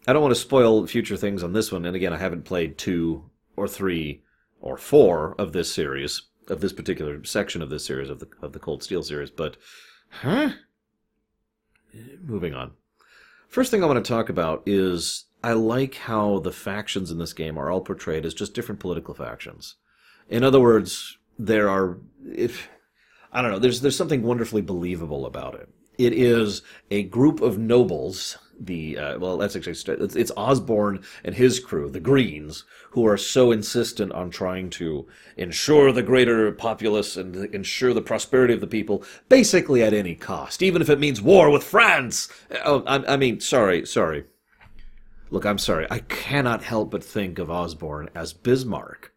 I 0.08 0.14
don't 0.14 0.22
want 0.22 0.34
to 0.34 0.40
spoil 0.40 0.88
future 0.88 1.18
things 1.18 1.44
on 1.44 1.54
this 1.54 1.72
one, 1.72 1.86
and 1.86 1.96
again, 1.96 2.14
I 2.14 2.18
haven't 2.18 2.46
played 2.46 2.78
two 2.78 3.30
or 3.56 3.68
three 3.68 4.24
or 4.62 4.78
four 4.78 5.36
of 5.38 5.52
this 5.52 5.74
series, 5.74 6.22
of 6.48 6.62
this 6.62 6.74
particular 6.74 7.24
section 7.24 7.62
of 7.62 7.70
this 7.70 7.86
series 7.86 8.10
of 8.10 8.20
the 8.20 8.28
of 8.42 8.54
the 8.54 8.60
Cold 8.60 8.84
Steel 8.84 9.04
series, 9.04 9.32
but 9.32 9.58
huh? 10.10 10.52
Moving 12.24 12.54
on. 12.54 12.74
First 13.48 13.72
thing 13.72 13.84
I 13.84 13.88
want 13.88 14.04
to 14.04 14.08
talk 14.08 14.30
about 14.30 14.64
is 14.66 15.26
I 15.44 15.54
like 15.54 15.96
how 15.96 16.40
the 16.40 16.52
factions 16.52 17.10
in 17.10 17.18
this 17.18 17.34
game 17.34 17.58
are 17.58 17.72
all 17.72 17.82
portrayed 17.82 18.26
as 18.26 18.34
just 18.34 18.54
different 18.54 18.80
political 18.80 19.14
factions. 19.14 19.76
In 20.30 20.44
other 20.44 20.60
words, 20.60 21.18
there 21.38 21.70
are 21.70 21.98
if 22.34 22.70
I 23.32 23.42
don't 23.42 23.52
know, 23.52 23.60
there's 23.60 23.82
there's 23.82 23.98
something 23.98 24.24
wonderfully 24.24 24.62
believable 24.62 25.26
about 25.26 25.56
it. 25.56 25.70
It 25.98 26.14
is 26.14 26.62
a 26.92 27.04
group 27.04 27.42
of 27.42 27.58
nobles 27.58 28.38
the 28.60 28.98
uh, 28.98 29.20
well 29.20 29.38
that's 29.38 29.56
actually 29.56 29.76
it's, 29.96 30.16
it's 30.16 30.32
Osborne 30.38 31.04
and 31.24 31.36
his 31.36 31.60
crew 31.60 31.90
the 31.90 32.00
Greens 32.00 32.64
who 32.92 33.06
are 33.06 33.18
so 33.18 33.52
insistent 33.52 34.12
on 34.14 34.30
trying 34.30 34.70
to 34.72 35.08
ensure 35.38 35.92
the 35.92 36.04
greater 36.04 36.52
populace 36.52 37.18
and 37.18 37.36
ensure 37.54 37.94
the 37.94 38.02
prosperity 38.02 38.54
of 38.54 38.62
the 38.62 38.68
people 38.68 39.04
basically 39.30 39.84
at 39.84 39.94
any 39.94 40.16
cost 40.16 40.62
even 40.62 40.82
if 40.82 40.90
it 40.90 41.00
means 41.00 41.22
war 41.22 41.50
with 41.50 41.64
France. 41.64 42.30
Oh 42.64 42.84
I, 42.86 43.14
I 43.14 43.18
mean 43.18 43.40
sorry 43.40 43.86
sorry. 43.86 44.26
Look 45.30 45.46
I'm 45.46 45.58
sorry. 45.58 45.88
I 45.90 46.00
cannot 46.00 46.64
help 46.64 46.92
but 46.92 47.04
think 47.04 47.40
of 47.40 47.52
osborne 47.52 48.10
as 48.16 48.32
Bismarck 48.32 49.12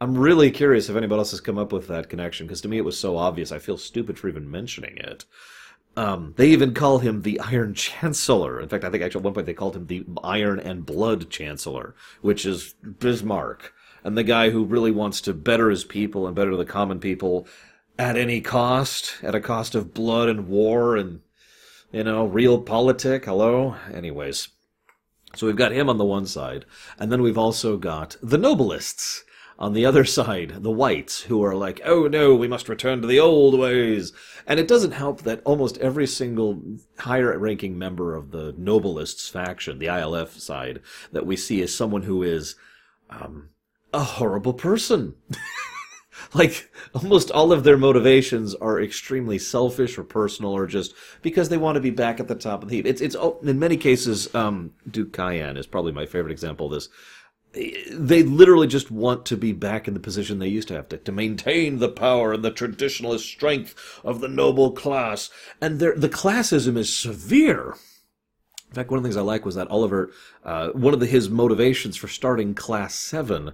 I'm 0.00 0.18
really 0.18 0.50
curious 0.50 0.88
if 0.88 0.96
anybody 0.96 1.18
else 1.18 1.30
has 1.30 1.40
come 1.40 1.58
up 1.58 1.72
with 1.72 1.88
that 1.88 2.08
connection 2.08 2.46
because 2.46 2.60
to 2.62 2.68
me 2.68 2.78
it 2.78 2.84
was 2.84 2.98
so 2.98 3.16
obvious 3.16 3.52
I 3.52 3.58
feel 3.58 3.78
stupid 3.78 4.18
for 4.18 4.28
even 4.28 4.50
mentioning 4.50 4.96
it 4.98 5.24
um, 5.96 6.34
they 6.36 6.48
even 6.48 6.74
call 6.74 6.98
him 6.98 7.22
the 7.22 7.40
Iron 7.40 7.74
Chancellor. 7.74 8.60
In 8.60 8.68
fact, 8.68 8.84
I 8.84 8.90
think 8.90 9.02
actually 9.02 9.20
at 9.20 9.24
one 9.24 9.34
point 9.34 9.46
they 9.46 9.54
called 9.54 9.76
him 9.76 9.86
the 9.86 10.04
Iron 10.22 10.60
and 10.60 10.84
Blood 10.84 11.30
Chancellor, 11.30 11.94
which 12.20 12.44
is 12.44 12.74
Bismarck, 12.82 13.72
and 14.04 14.16
the 14.16 14.22
guy 14.22 14.50
who 14.50 14.64
really 14.64 14.90
wants 14.90 15.20
to 15.22 15.32
better 15.32 15.70
his 15.70 15.84
people 15.84 16.26
and 16.26 16.36
better 16.36 16.54
the 16.56 16.64
common 16.64 17.00
people 17.00 17.46
at 17.98 18.16
any 18.16 18.40
cost, 18.40 19.16
at 19.22 19.34
a 19.34 19.40
cost 19.40 19.74
of 19.74 19.94
blood 19.94 20.28
and 20.28 20.48
war 20.48 20.96
and 20.96 21.20
you 21.92 22.04
know 22.04 22.28
realpolitik. 22.28 23.24
Hello, 23.24 23.76
anyways. 23.92 24.48
So 25.34 25.46
we've 25.46 25.56
got 25.56 25.72
him 25.72 25.88
on 25.88 25.98
the 25.98 26.04
one 26.04 26.26
side, 26.26 26.64
and 26.98 27.10
then 27.10 27.20
we've 27.20 27.38
also 27.38 27.76
got 27.76 28.16
the 28.22 28.38
Nobilists 28.38 29.22
on 29.58 29.72
the 29.72 29.86
other 29.86 30.04
side, 30.18 30.62
the 30.62 30.70
whites, 30.70 31.22
who 31.22 31.42
are 31.44 31.54
like, 31.54 31.80
oh 31.84 32.06
no, 32.08 32.34
we 32.34 32.48
must 32.48 32.68
return 32.68 33.00
to 33.00 33.06
the 33.06 33.20
old 33.20 33.58
ways. 33.58 34.12
And 34.46 34.60
it 34.60 34.68
doesn't 34.68 34.92
help 34.92 35.22
that 35.22 35.42
almost 35.44 35.78
every 35.78 36.06
single 36.06 36.62
higher 36.98 37.36
ranking 37.38 37.78
member 37.78 38.14
of 38.14 38.30
the 38.30 38.52
Nobilists 38.54 39.30
faction, 39.30 39.78
the 39.78 39.86
ILF 39.86 40.38
side, 40.38 40.80
that 41.12 41.26
we 41.26 41.36
see 41.36 41.60
is 41.60 41.74
someone 41.74 42.02
who 42.02 42.22
is 42.22 42.54
um, 43.10 43.50
a 43.92 44.02
horrible 44.02 44.54
person. 44.54 45.14
like 46.34 46.70
almost 46.94 47.30
all 47.30 47.52
of 47.52 47.64
their 47.64 47.76
motivations 47.76 48.54
are 48.54 48.80
extremely 48.80 49.38
selfish 49.38 49.98
or 49.98 50.04
personal 50.04 50.52
or 50.52 50.66
just 50.66 50.94
because 51.22 51.48
they 51.48 51.56
want 51.56 51.76
to 51.76 51.80
be 51.80 51.90
back 51.90 52.20
at 52.20 52.28
the 52.28 52.34
top 52.34 52.62
of 52.62 52.68
the 52.68 52.76
heap. 52.76 52.86
It's 52.86 53.00
it's 53.00 53.16
oh, 53.16 53.38
in 53.42 53.58
many 53.58 53.76
cases 53.76 54.32
um, 54.34 54.72
Duke 54.90 55.12
Cayenne 55.12 55.56
is 55.56 55.66
probably 55.66 55.92
my 55.92 56.06
favorite 56.06 56.32
example 56.32 56.66
of 56.66 56.72
this 56.72 56.88
they 57.52 58.22
literally 58.22 58.66
just 58.66 58.90
want 58.90 59.24
to 59.26 59.36
be 59.36 59.52
back 59.52 59.88
in 59.88 59.94
the 59.94 60.00
position 60.00 60.38
they 60.38 60.48
used 60.48 60.68
to 60.68 60.74
have 60.74 60.88
to, 60.90 60.98
to 60.98 61.12
maintain 61.12 61.78
the 61.78 61.88
power 61.88 62.32
and 62.32 62.44
the 62.44 62.50
traditionalist 62.50 63.20
strength 63.20 64.00
of 64.04 64.20
the 64.20 64.28
noble 64.28 64.72
class. 64.72 65.30
And 65.60 65.80
the 65.80 66.08
classism 66.08 66.76
is 66.76 66.96
severe. 66.96 67.76
In 68.68 68.74
fact, 68.74 68.90
one 68.90 68.98
of 68.98 69.02
the 69.02 69.08
things 69.08 69.16
I 69.16 69.22
like 69.22 69.46
was 69.46 69.54
that 69.54 69.68
Oliver, 69.68 70.10
uh, 70.44 70.68
one 70.70 70.92
of 70.92 71.00
the, 71.00 71.06
his 71.06 71.30
motivations 71.30 71.96
for 71.96 72.08
starting 72.08 72.54
Class 72.54 72.94
7 72.94 73.52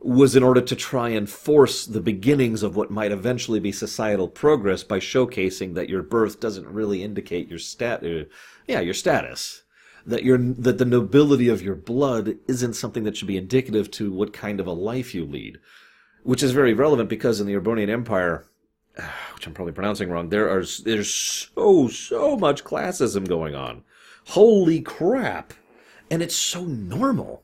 was 0.00 0.36
in 0.36 0.42
order 0.42 0.60
to 0.60 0.76
try 0.76 1.08
and 1.08 1.28
force 1.28 1.86
the 1.86 2.00
beginnings 2.00 2.62
of 2.62 2.76
what 2.76 2.90
might 2.90 3.10
eventually 3.10 3.60
be 3.60 3.72
societal 3.72 4.28
progress 4.28 4.84
by 4.84 4.98
showcasing 4.98 5.74
that 5.74 5.88
your 5.88 6.02
birth 6.02 6.38
doesn't 6.38 6.68
really 6.68 7.02
indicate 7.02 7.48
your 7.48 7.58
stat, 7.58 8.04
uh, 8.04 8.24
yeah, 8.66 8.80
your 8.80 8.94
status 8.94 9.62
that 10.08 10.24
you're 10.24 10.38
that 10.38 10.78
the 10.78 10.84
nobility 10.84 11.48
of 11.48 11.62
your 11.62 11.74
blood 11.74 12.36
isn't 12.48 12.74
something 12.74 13.04
that 13.04 13.16
should 13.16 13.28
be 13.28 13.36
indicative 13.36 13.90
to 13.92 14.10
what 14.10 14.32
kind 14.32 14.58
of 14.58 14.66
a 14.66 14.72
life 14.72 15.14
you 15.14 15.24
lead, 15.24 15.58
which 16.22 16.42
is 16.42 16.52
very 16.52 16.72
relevant 16.72 17.10
because 17.10 17.40
in 17.40 17.46
the 17.46 17.54
Urbonian 17.54 17.90
Empire, 17.90 18.46
which 19.34 19.46
I'm 19.46 19.54
probably 19.54 19.74
pronouncing 19.74 20.10
wrong, 20.10 20.30
there 20.30 20.48
are 20.48 20.64
there's 20.84 21.12
so 21.12 21.88
so 21.88 22.36
much 22.36 22.64
classism 22.64 23.28
going 23.28 23.54
on. 23.54 23.84
Holy 24.28 24.80
crap! 24.80 25.52
And 26.10 26.22
it's 26.22 26.36
so 26.36 26.64
normal. 26.64 27.42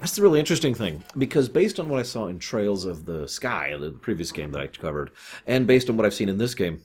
That's 0.00 0.16
the 0.16 0.22
really 0.22 0.40
interesting 0.40 0.74
thing 0.74 1.04
because 1.16 1.48
based 1.48 1.78
on 1.78 1.88
what 1.88 2.00
I 2.00 2.04
saw 2.04 2.26
in 2.26 2.38
Trails 2.38 2.84
of 2.84 3.04
the 3.04 3.28
Sky, 3.28 3.76
the 3.76 3.90
previous 3.90 4.32
game 4.32 4.50
that 4.52 4.60
I 4.60 4.66
covered, 4.66 5.10
and 5.46 5.66
based 5.68 5.88
on 5.88 5.96
what 5.96 6.04
I've 6.04 6.14
seen 6.14 6.28
in 6.28 6.38
this 6.38 6.54
game, 6.54 6.80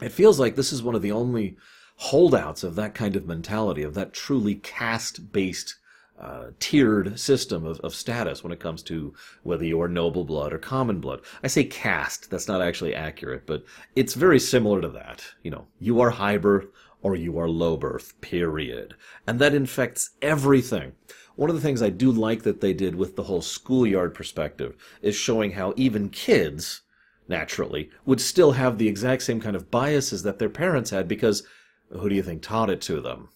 it 0.00 0.10
feels 0.10 0.38
like 0.38 0.54
this 0.54 0.72
is 0.72 0.82
one 0.82 0.94
of 0.94 1.02
the 1.02 1.12
only 1.12 1.56
holdouts 1.96 2.64
of 2.64 2.74
that 2.74 2.94
kind 2.94 3.16
of 3.16 3.26
mentality, 3.26 3.82
of 3.82 3.94
that 3.94 4.12
truly 4.12 4.56
caste-based 4.56 5.76
uh, 6.18 6.46
tiered 6.60 7.18
system 7.18 7.64
of, 7.64 7.80
of 7.80 7.94
status 7.94 8.42
when 8.42 8.52
it 8.52 8.60
comes 8.60 8.82
to 8.82 9.12
whether 9.42 9.64
you 9.64 9.80
are 9.80 9.88
noble 9.88 10.24
blood 10.24 10.52
or 10.52 10.58
common 10.58 11.00
blood. 11.00 11.20
I 11.42 11.48
say 11.48 11.64
caste, 11.64 12.30
that's 12.30 12.48
not 12.48 12.62
actually 12.62 12.94
accurate, 12.94 13.46
but 13.46 13.64
it's 13.96 14.14
very 14.14 14.38
similar 14.38 14.80
to 14.80 14.88
that. 14.90 15.24
You 15.42 15.50
know, 15.50 15.66
you 15.80 16.00
are 16.00 16.10
high 16.10 16.36
birth 16.36 16.66
or 17.02 17.16
you 17.16 17.38
are 17.38 17.48
low 17.48 17.76
birth, 17.76 18.18
period. 18.20 18.94
And 19.26 19.38
that 19.40 19.54
infects 19.54 20.10
everything. 20.22 20.92
One 21.36 21.50
of 21.50 21.56
the 21.56 21.62
things 21.62 21.82
I 21.82 21.90
do 21.90 22.12
like 22.12 22.44
that 22.44 22.60
they 22.60 22.72
did 22.72 22.94
with 22.94 23.16
the 23.16 23.24
whole 23.24 23.42
schoolyard 23.42 24.14
perspective 24.14 24.76
is 25.02 25.16
showing 25.16 25.52
how 25.52 25.74
even 25.76 26.08
kids, 26.08 26.82
naturally, 27.28 27.90
would 28.06 28.20
still 28.20 28.52
have 28.52 28.78
the 28.78 28.88
exact 28.88 29.22
same 29.22 29.40
kind 29.40 29.56
of 29.56 29.70
biases 29.70 30.22
that 30.22 30.38
their 30.38 30.48
parents 30.48 30.90
had 30.90 31.08
because 31.08 31.42
who 31.90 32.08
do 32.08 32.14
you 32.14 32.22
think 32.22 32.42
taught 32.42 32.70
it 32.70 32.80
to 32.82 33.00
them? 33.00 33.28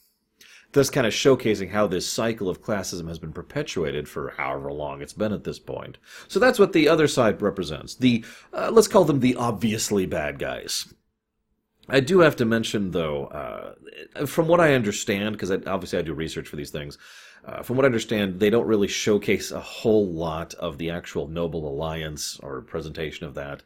Thus, 0.73 0.91
kind 0.91 1.07
of 1.07 1.15
showcasing 1.15 1.71
how 1.71 1.87
this 1.87 2.07
cycle 2.07 2.49
of 2.49 2.63
classism 2.63 3.09
has 3.09 3.19
been 3.19 3.33
perpetuated 3.33 4.07
for 4.07 4.35
however 4.37 4.71
long 4.71 5.01
it's 5.01 5.15
been 5.15 5.33
at 5.33 5.45
this 5.45 5.59
point. 5.59 5.97
So 6.29 6.39
that's 6.39 6.59
what 6.59 6.75
the 6.75 6.89
other 6.89 7.09
side 7.09 7.41
represents. 7.41 7.95
The, 7.95 8.25
uh, 8.53 8.71
let's 8.71 8.89
call 8.89 9.05
them 9.05 9.21
the 9.21 9.35
obviously 9.37 10.05
bad 10.05 10.39
guys. 10.39 10.93
I 11.89 12.01
do 12.01 12.21
have 12.21 12.37
to 12.37 12.45
mention, 12.45 12.91
though, 12.91 13.27
uh, 13.27 14.27
from 14.27 14.47
what 14.47 14.61
I 14.61 14.75
understand, 14.75 15.33
because 15.33 15.51
obviously 15.51 15.99
I 15.99 16.03
do 16.03 16.13
research 16.13 16.47
for 16.47 16.57
these 16.57 16.71
things, 16.71 16.99
uh, 17.47 17.63
from 17.63 17.77
what 17.77 17.87
I 17.87 17.87
understand, 17.87 18.39
they 18.39 18.51
don't 18.51 18.67
really 18.67 18.89
showcase 18.89 19.53
a 19.53 19.61
whole 19.61 20.07
lot 20.07 20.53
of 20.55 20.77
the 20.77 20.91
actual 20.91 21.29
Noble 21.29 21.67
Alliance 21.67 22.39
or 22.43 22.61
presentation 22.61 23.27
of 23.27 23.35
that 23.35 23.63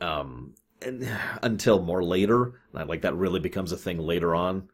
um, 0.00 0.54
until 1.42 1.82
more 1.82 2.02
later. 2.02 2.60
Like 2.72 3.02
that 3.02 3.16
really 3.16 3.40
becomes 3.40 3.72
a 3.72 3.76
thing 3.76 3.98
later 3.98 4.34
on. 4.34 4.68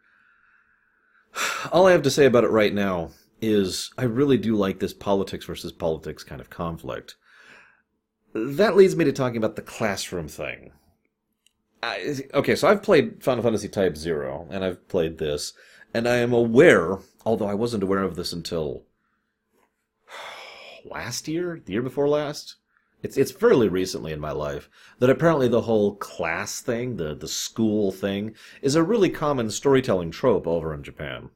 All 1.72 1.86
I 1.86 1.92
have 1.92 2.02
to 2.02 2.10
say 2.10 2.26
about 2.26 2.44
it 2.44 2.50
right 2.50 2.74
now 2.74 3.10
is 3.40 3.90
I 3.98 4.04
really 4.04 4.38
do 4.38 4.56
like 4.56 4.80
this 4.80 4.94
politics 4.94 5.44
versus 5.44 5.72
politics 5.72 6.24
kind 6.24 6.40
of 6.40 6.50
conflict. 6.50 7.16
That 8.32 8.76
leads 8.76 8.96
me 8.96 9.04
to 9.04 9.12
talking 9.12 9.38
about 9.38 9.56
the 9.56 9.62
classroom 9.62 10.28
thing. 10.28 10.72
I, 11.82 12.16
okay, 12.34 12.56
so 12.56 12.68
I've 12.68 12.82
played 12.82 13.22
Final 13.22 13.42
Fantasy 13.42 13.68
Type 13.68 13.96
Zero, 13.96 14.46
and 14.50 14.64
I've 14.64 14.88
played 14.88 15.18
this, 15.18 15.52
and 15.94 16.08
I 16.08 16.16
am 16.16 16.32
aware, 16.32 16.98
although 17.24 17.46
I 17.46 17.54
wasn't 17.54 17.82
aware 17.82 18.02
of 18.02 18.16
this 18.16 18.32
until 18.32 18.84
last 20.84 21.28
year, 21.28 21.60
the 21.64 21.72
year 21.72 21.82
before 21.82 22.08
last. 22.08 22.56
It's 23.06 23.16
it's 23.16 23.30
fairly 23.30 23.68
recently 23.68 24.12
in 24.12 24.18
my 24.18 24.32
life 24.32 24.68
that 24.98 25.08
apparently 25.10 25.46
the 25.46 25.60
whole 25.60 25.94
class 25.94 26.60
thing, 26.60 26.96
the 26.96 27.14
the 27.14 27.28
school 27.28 27.92
thing, 27.92 28.34
is 28.62 28.74
a 28.74 28.82
really 28.82 29.10
common 29.10 29.48
storytelling 29.48 30.10
trope 30.10 30.44
over 30.44 30.74
in 30.74 30.82
Japan. 30.82 31.30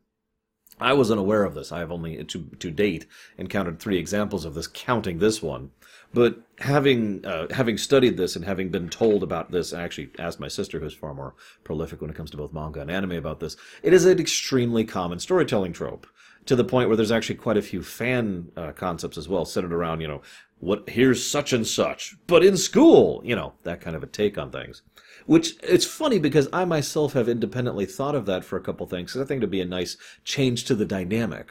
I 0.80 0.94
was 0.94 1.12
unaware 1.12 1.44
of 1.44 1.54
this. 1.54 1.70
I 1.70 1.78
have 1.78 1.92
only 1.92 2.24
to 2.24 2.50
to 2.58 2.70
date 2.72 3.06
encountered 3.38 3.78
three 3.78 3.98
examples 3.98 4.44
of 4.44 4.54
this, 4.54 4.66
counting 4.66 5.20
this 5.20 5.42
one. 5.44 5.70
But 6.12 6.40
having 6.58 7.24
uh, 7.24 7.46
having 7.54 7.78
studied 7.78 8.16
this 8.16 8.34
and 8.34 8.44
having 8.44 8.70
been 8.70 8.88
told 8.88 9.22
about 9.22 9.52
this, 9.52 9.72
I 9.72 9.84
actually 9.84 10.10
asked 10.18 10.40
my 10.40 10.48
sister, 10.48 10.80
who's 10.80 10.92
far 10.94 11.14
more 11.14 11.36
prolific 11.62 12.00
when 12.00 12.10
it 12.10 12.16
comes 12.16 12.32
to 12.32 12.36
both 12.36 12.52
manga 12.52 12.80
and 12.80 12.90
anime, 12.90 13.12
about 13.12 13.38
this. 13.38 13.56
It 13.84 13.92
is 13.92 14.06
an 14.06 14.18
extremely 14.18 14.82
common 14.82 15.20
storytelling 15.20 15.72
trope 15.72 16.08
to 16.50 16.56
the 16.56 16.64
point 16.64 16.88
where 16.88 16.96
there's 16.96 17.12
actually 17.12 17.36
quite 17.36 17.56
a 17.56 17.62
few 17.62 17.80
fan 17.80 18.50
uh, 18.56 18.72
concepts 18.72 19.16
as 19.16 19.28
well, 19.28 19.44
centered 19.44 19.72
around 19.72 20.00
you 20.00 20.08
know 20.08 20.20
what 20.58 20.90
here's 20.90 21.24
such 21.24 21.52
and 21.52 21.64
such, 21.64 22.16
but 22.26 22.44
in 22.44 22.56
school, 22.56 23.22
you 23.24 23.36
know 23.36 23.52
that 23.62 23.80
kind 23.80 23.94
of 23.94 24.02
a 24.02 24.08
take 24.08 24.36
on 24.36 24.50
things. 24.50 24.82
Which 25.26 25.54
it's 25.62 25.84
funny 25.84 26.18
because 26.18 26.48
I 26.52 26.64
myself 26.64 27.12
have 27.12 27.28
independently 27.28 27.86
thought 27.86 28.16
of 28.16 28.26
that 28.26 28.44
for 28.44 28.56
a 28.56 28.60
couple 28.60 28.84
things. 28.88 29.16
I 29.16 29.22
think 29.24 29.38
it'd 29.38 29.50
be 29.50 29.60
a 29.60 29.64
nice 29.64 29.96
change 30.24 30.64
to 30.64 30.74
the 30.74 30.84
dynamic. 30.84 31.50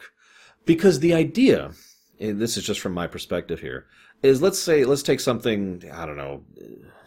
Because 0.66 1.00
the 1.00 1.14
idea, 1.14 1.70
and 2.20 2.38
this 2.38 2.58
is 2.58 2.64
just 2.64 2.80
from 2.80 2.92
my 2.92 3.06
perspective 3.06 3.60
here, 3.60 3.86
is 4.22 4.42
let's 4.42 4.58
say 4.58 4.84
let's 4.84 5.02
take 5.02 5.20
something 5.20 5.82
I 5.90 6.04
don't 6.04 6.18
know, 6.18 6.44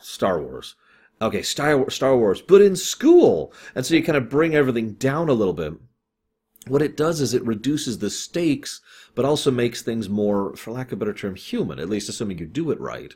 Star 0.01 0.41
Wars. 0.41 0.73
Okay, 1.21 1.43
Star 1.43 1.87
Star 1.91 2.17
Wars, 2.17 2.41
but 2.41 2.59
in 2.59 2.75
school, 2.75 3.53
and 3.75 3.85
so 3.85 3.93
you 3.93 4.01
kind 4.01 4.17
of 4.17 4.29
bring 4.29 4.55
everything 4.55 4.93
down 4.93 5.29
a 5.29 5.33
little 5.33 5.53
bit. 5.53 5.73
What 6.67 6.81
it 6.81 6.95
does 6.95 7.19
is 7.19 7.33
it 7.33 7.45
reduces 7.45 7.99
the 7.99 8.09
stakes, 8.09 8.79
but 9.15 9.25
also 9.25 9.51
makes 9.51 9.81
things 9.81 10.07
more, 10.07 10.55
for 10.55 10.71
lack 10.71 10.87
of 10.87 10.93
a 10.93 10.95
better 10.97 11.13
term, 11.13 11.35
human. 11.35 11.79
At 11.79 11.89
least 11.89 12.09
assuming 12.09 12.37
you 12.37 12.45
do 12.45 12.71
it 12.71 12.79
right, 12.79 13.13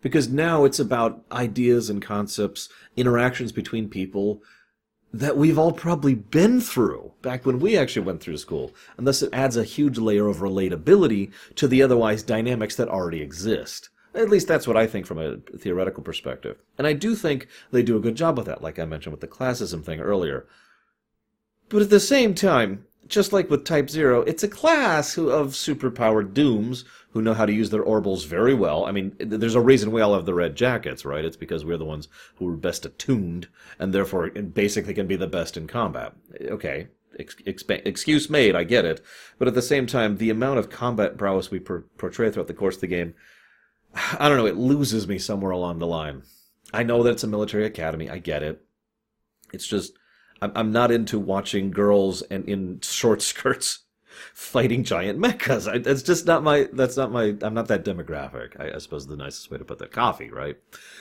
because 0.00 0.28
now 0.28 0.64
it's 0.64 0.80
about 0.80 1.24
ideas 1.30 1.88
and 1.90 2.02
concepts, 2.02 2.68
interactions 2.96 3.52
between 3.52 3.88
people 3.88 4.42
that 5.12 5.36
we've 5.36 5.58
all 5.58 5.72
probably 5.72 6.14
been 6.14 6.60
through 6.60 7.12
back 7.22 7.46
when 7.46 7.60
we 7.60 7.78
actually 7.78 8.04
went 8.04 8.20
through 8.20 8.36
school, 8.36 8.74
and 8.96 9.06
thus 9.06 9.22
it 9.22 9.32
adds 9.32 9.56
a 9.56 9.64
huge 9.64 9.96
layer 9.96 10.26
of 10.26 10.38
relatability 10.38 11.32
to 11.54 11.66
the 11.66 11.82
otherwise 11.82 12.22
dynamics 12.22 12.76
that 12.76 12.88
already 12.88 13.22
exist. 13.22 13.88
At 14.14 14.28
least 14.28 14.48
that's 14.48 14.66
what 14.66 14.76
I 14.76 14.86
think 14.86 15.06
from 15.06 15.18
a 15.18 15.36
theoretical 15.56 16.02
perspective. 16.02 16.58
And 16.76 16.86
I 16.86 16.92
do 16.92 17.14
think 17.14 17.46
they 17.70 17.82
do 17.82 17.96
a 17.96 18.00
good 18.00 18.16
job 18.16 18.36
with 18.36 18.46
that, 18.46 18.62
like 18.62 18.78
I 18.78 18.84
mentioned 18.84 19.12
with 19.12 19.20
the 19.20 19.28
classism 19.28 19.84
thing 19.84 20.00
earlier. 20.00 20.46
But 21.68 21.82
at 21.82 21.90
the 21.90 22.00
same 22.00 22.34
time, 22.34 22.86
just 23.08 23.32
like 23.32 23.50
with 23.50 23.64
Type 23.64 23.90
Zero, 23.90 24.22
it's 24.22 24.42
a 24.42 24.48
class 24.48 25.14
who, 25.14 25.30
of 25.30 25.48
superpowered 25.48 26.34
dooms 26.34 26.84
who 27.10 27.22
know 27.22 27.34
how 27.34 27.46
to 27.46 27.52
use 27.52 27.70
their 27.70 27.82
orbals 27.82 28.26
very 28.26 28.54
well. 28.54 28.84
I 28.84 28.92
mean, 28.92 29.16
there's 29.18 29.54
a 29.54 29.60
reason 29.60 29.90
we 29.90 30.00
all 30.00 30.14
have 30.14 30.26
the 30.26 30.34
red 30.34 30.56
jackets, 30.56 31.04
right? 31.04 31.24
It's 31.24 31.36
because 31.36 31.64
we're 31.64 31.78
the 31.78 31.84
ones 31.84 32.08
who 32.36 32.48
are 32.48 32.56
best 32.56 32.84
attuned 32.84 33.48
and 33.78 33.92
therefore 33.92 34.30
basically 34.30 34.94
can 34.94 35.06
be 35.06 35.16
the 35.16 35.26
best 35.26 35.56
in 35.56 35.66
combat. 35.66 36.12
Okay, 36.42 36.88
ex- 37.18 37.36
excuse 37.46 38.28
made, 38.28 38.54
I 38.54 38.64
get 38.64 38.84
it. 38.84 39.00
But 39.38 39.48
at 39.48 39.54
the 39.54 39.62
same 39.62 39.86
time, 39.86 40.16
the 40.16 40.30
amount 40.30 40.58
of 40.58 40.70
combat 40.70 41.16
prowess 41.16 41.50
we 41.50 41.60
per- 41.60 41.84
portray 41.96 42.30
throughout 42.30 42.48
the 42.48 42.54
course 42.54 42.76
of 42.76 42.82
the 42.82 42.86
game, 42.86 43.14
I 44.18 44.28
don't 44.28 44.36
know, 44.36 44.46
it 44.46 44.56
loses 44.56 45.08
me 45.08 45.18
somewhere 45.18 45.52
along 45.52 45.78
the 45.78 45.86
line. 45.86 46.22
I 46.74 46.82
know 46.82 47.02
that 47.02 47.12
it's 47.12 47.24
a 47.24 47.28
military 47.28 47.64
academy, 47.64 48.10
I 48.10 48.18
get 48.18 48.42
it. 48.42 48.62
It's 49.52 49.66
just 49.66 49.97
I'm 50.40 50.72
not 50.72 50.90
into 50.90 51.18
watching 51.18 51.70
girls 51.70 52.22
and 52.22 52.48
in 52.48 52.80
short 52.82 53.22
skirts 53.30 53.80
fighting 54.34 54.84
giant 54.84 55.18
mechas. 55.18 55.70
I, 55.70 55.78
that's 55.78 56.02
just 56.02 56.26
not 56.26 56.42
my. 56.42 56.68
That's 56.72 56.96
not 56.96 57.10
my. 57.10 57.36
I'm 57.42 57.54
not 57.54 57.68
that 57.68 57.84
demographic. 57.84 58.58
I, 58.58 58.74
I, 58.74 58.78
suppose 58.78 59.06
the 59.06 59.16
nicest 59.16 59.50
way 59.50 59.58
to 59.58 59.64
put 59.64 59.78
that. 59.78 59.92
Coffee, 59.92 60.30
right? 60.30 60.56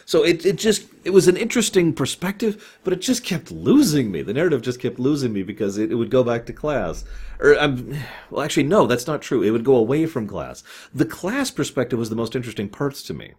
So 0.06 0.24
it 0.24 0.46
it 0.46 0.58
just 0.58 0.88
it 1.04 1.12
was 1.12 1.28
an 1.28 1.38
interesting 1.38 1.94
perspective, 1.94 2.80
but 2.84 2.94
it 2.94 3.02
just 3.02 3.24
kept 3.24 3.52
losing 3.52 4.12
me. 4.12 4.22
The 4.22 4.34
narrative 4.34 4.62
just 4.62 4.80
kept 4.80 5.00
losing 5.00 5.34
me 5.34 5.44
because 5.44 5.78
it, 5.78 5.92
it 5.92 5.96
would 5.96 6.12
go 6.12 6.24
back 6.24 6.46
to 6.48 6.54
class. 6.54 7.04
Or 7.40 7.58
I'm 7.58 7.98
well, 8.30 8.44
actually, 8.44 8.64
no, 8.64 8.88
that's 8.88 9.08
not 9.08 9.22
true. 9.22 9.44
It 9.44 9.52
would 9.52 9.66
go 9.66 9.76
away 9.76 10.06
from 10.06 10.28
class. 10.28 10.64
The 10.94 11.06
class 11.06 11.52
perspective 11.52 12.00
was 12.00 12.10
the 12.10 12.16
most 12.16 12.36
interesting 12.36 12.70
parts 12.70 13.04
to 13.04 13.14
me. 13.14 13.34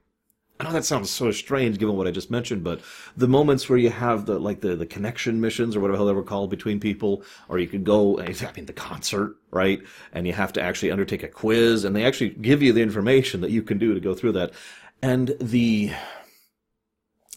I 0.61 0.65
know 0.65 0.73
that 0.73 0.85
sounds 0.85 1.09
so 1.09 1.31
strange 1.31 1.79
given 1.79 1.97
what 1.97 2.09
I 2.09 2.11
just 2.11 2.33
mentioned, 2.33 2.65
but 2.65 2.81
the 3.17 3.29
moments 3.29 3.69
where 3.69 3.79
you 3.79 3.91
have 3.91 4.27
the 4.27 4.41
like 4.41 4.61
the, 4.61 4.75
the 4.75 4.87
connection 4.87 5.41
missions 5.41 5.77
or 5.77 5.81
whatever 5.81 6.05
they 6.05 6.13
were 6.13 6.23
called 6.25 6.51
between 6.51 6.81
people, 6.81 7.23
or 7.49 7.61
you 7.61 7.69
could 7.69 7.85
go, 7.85 8.19
I 8.21 8.35
mean, 8.57 8.67
the 8.67 8.73
concert, 8.73 9.37
right? 9.53 9.81
And 10.13 10.27
you 10.27 10.33
have 10.33 10.53
to 10.55 10.61
actually 10.61 10.91
undertake 10.91 11.23
a 11.23 11.29
quiz, 11.29 11.85
and 11.85 11.95
they 11.95 12.05
actually 12.05 12.31
give 12.31 12.61
you 12.61 12.73
the 12.73 12.83
information 12.83 13.41
that 13.43 13.53
you 13.53 13.63
can 13.63 13.79
do 13.79 13.95
to 13.95 14.01
go 14.01 14.15
through 14.15 14.33
that, 14.33 14.53
and 15.01 15.37
the 15.41 15.93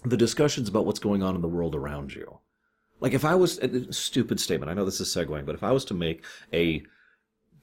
the 0.04 0.18
discussions 0.18 0.68
about 0.68 0.88
what's 0.88 1.00
going 1.00 1.22
on 1.22 1.36
in 1.36 1.42
the 1.42 1.48
world 1.48 1.76
around 1.76 2.16
you. 2.16 2.40
Like 3.02 3.14
if 3.14 3.24
I 3.24 3.36
was 3.36 3.60
a 3.60 3.94
stupid 3.94 4.40
statement, 4.40 4.72
I 4.72 4.74
know 4.74 4.86
this 4.86 5.00
is 5.00 5.14
segueing, 5.14 5.46
but 5.46 5.56
if 5.56 5.64
I 5.64 5.72
was 5.72 5.86
to 5.86 5.94
make 5.94 6.26
a 6.54 6.84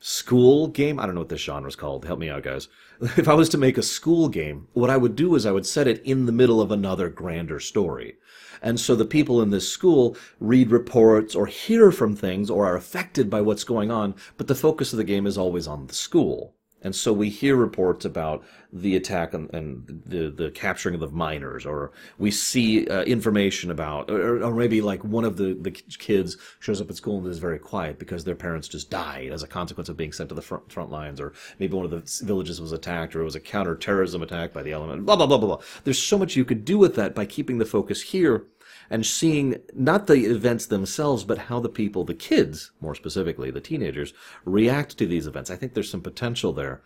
school 0.00 0.68
game. 0.68 0.98
I 0.98 1.06
don't 1.06 1.14
know 1.14 1.22
what 1.22 1.28
this 1.28 1.40
genre 1.40 1.68
is 1.68 1.76
called. 1.76 2.04
Help 2.04 2.18
me 2.18 2.30
out, 2.30 2.42
guys. 2.42 2.68
If 3.16 3.28
I 3.28 3.34
was 3.34 3.48
to 3.50 3.58
make 3.58 3.78
a 3.78 3.82
school 3.82 4.28
game, 4.28 4.66
what 4.72 4.90
I 4.90 4.96
would 4.96 5.14
do 5.14 5.34
is 5.34 5.46
I 5.46 5.52
would 5.52 5.66
set 5.66 5.86
it 5.86 6.02
in 6.04 6.26
the 6.26 6.32
middle 6.32 6.60
of 6.60 6.72
another 6.72 7.08
grander 7.08 7.60
story. 7.60 8.16
And 8.60 8.80
so 8.80 8.96
the 8.96 9.04
people 9.04 9.40
in 9.40 9.50
this 9.50 9.70
school 9.70 10.16
read 10.40 10.70
reports 10.70 11.34
or 11.34 11.46
hear 11.46 11.92
from 11.92 12.16
things 12.16 12.50
or 12.50 12.66
are 12.66 12.76
affected 12.76 13.30
by 13.30 13.40
what's 13.40 13.64
going 13.64 13.90
on, 13.90 14.16
but 14.36 14.48
the 14.48 14.54
focus 14.54 14.92
of 14.92 14.96
the 14.96 15.04
game 15.04 15.26
is 15.26 15.38
always 15.38 15.68
on 15.68 15.86
the 15.86 15.94
school. 15.94 16.54
And 16.82 16.94
so 16.94 17.12
we 17.12 17.28
hear 17.28 17.56
reports 17.56 18.04
about 18.04 18.44
the 18.72 18.94
attack 18.96 19.34
and, 19.34 19.52
and 19.52 20.02
the, 20.06 20.30
the 20.30 20.50
capturing 20.50 20.94
of 20.94 21.00
the 21.00 21.08
miners, 21.08 21.66
or 21.66 21.90
we 22.18 22.30
see 22.30 22.86
uh, 22.86 23.02
information 23.02 23.70
about, 23.70 24.10
or, 24.10 24.44
or, 24.44 24.54
maybe 24.54 24.80
like 24.80 25.02
one 25.02 25.24
of 25.24 25.36
the, 25.36 25.54
the 25.54 25.70
kids 25.70 26.36
shows 26.60 26.80
up 26.80 26.90
at 26.90 26.96
school 26.96 27.18
and 27.18 27.26
is 27.26 27.38
very 27.38 27.58
quiet 27.58 27.98
because 27.98 28.24
their 28.24 28.34
parents 28.34 28.68
just 28.68 28.90
died 28.90 29.32
as 29.32 29.42
a 29.42 29.46
consequence 29.46 29.88
of 29.88 29.96
being 29.96 30.12
sent 30.12 30.28
to 30.28 30.34
the 30.34 30.42
front, 30.42 30.70
front 30.70 30.90
lines, 30.90 31.20
or 31.20 31.32
maybe 31.58 31.74
one 31.74 31.84
of 31.84 31.90
the 31.90 32.24
villages 32.24 32.60
was 32.60 32.72
attacked, 32.72 33.16
or 33.16 33.22
it 33.22 33.24
was 33.24 33.36
a 33.36 33.40
counterterrorism 33.40 34.22
attack 34.22 34.52
by 34.52 34.62
the 34.62 34.72
element, 34.72 35.04
blah, 35.04 35.16
blah, 35.16 35.26
blah, 35.26 35.38
blah, 35.38 35.48
blah. 35.48 35.64
There's 35.84 36.02
so 36.02 36.18
much 36.18 36.36
you 36.36 36.44
could 36.44 36.64
do 36.64 36.78
with 36.78 36.94
that 36.96 37.14
by 37.14 37.24
keeping 37.24 37.58
the 37.58 37.64
focus 37.64 38.02
here 38.02 38.44
and 38.90 39.04
seeing 39.04 39.56
not 39.74 40.06
the 40.06 40.24
events 40.26 40.66
themselves, 40.66 41.24
but 41.24 41.38
how 41.38 41.60
the 41.60 41.68
people, 41.68 42.04
the 42.04 42.14
kids, 42.14 42.72
more 42.80 42.94
specifically, 42.94 43.50
the 43.50 43.60
teenagers, 43.60 44.12
react 44.44 44.96
to 44.98 45.06
these 45.06 45.26
events. 45.26 45.50
I 45.50 45.56
think 45.56 45.74
there's 45.74 45.90
some 45.90 46.00
potential 46.00 46.52
there. 46.52 46.82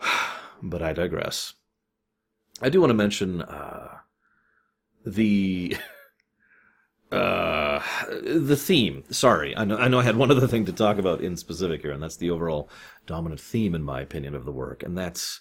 but 0.62 0.82
I 0.82 0.92
digress. 0.92 1.54
I 2.60 2.68
do 2.68 2.80
want 2.80 2.90
to 2.90 2.94
mention 2.94 3.42
uh, 3.42 3.98
the 5.04 5.76
uh, 7.12 7.80
the 8.22 8.56
theme. 8.56 9.04
Sorry, 9.10 9.56
I 9.56 9.64
know 9.64 9.76
I 9.76 9.88
know 9.88 10.00
I 10.00 10.04
had 10.04 10.16
one 10.16 10.30
other 10.30 10.46
thing 10.46 10.66
to 10.66 10.72
talk 10.72 10.98
about 10.98 11.20
in 11.20 11.36
specific 11.36 11.82
here, 11.82 11.92
and 11.92 12.02
that's 12.02 12.16
the 12.16 12.30
overall 12.30 12.68
dominant 13.06 13.40
theme, 13.40 13.74
in 13.74 13.82
my 13.82 14.00
opinion, 14.00 14.34
of 14.34 14.44
the 14.44 14.52
work, 14.52 14.82
and 14.82 14.96
that's 14.96 15.40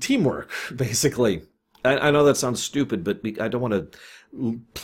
teamwork, 0.00 0.50
basically. 0.76 1.42
I, 1.84 2.08
I 2.08 2.10
know 2.10 2.24
that 2.24 2.36
sounds 2.36 2.62
stupid, 2.62 3.04
but 3.04 3.20
I 3.40 3.48
don't 3.48 3.60
want 3.60 3.74
to 3.74 3.98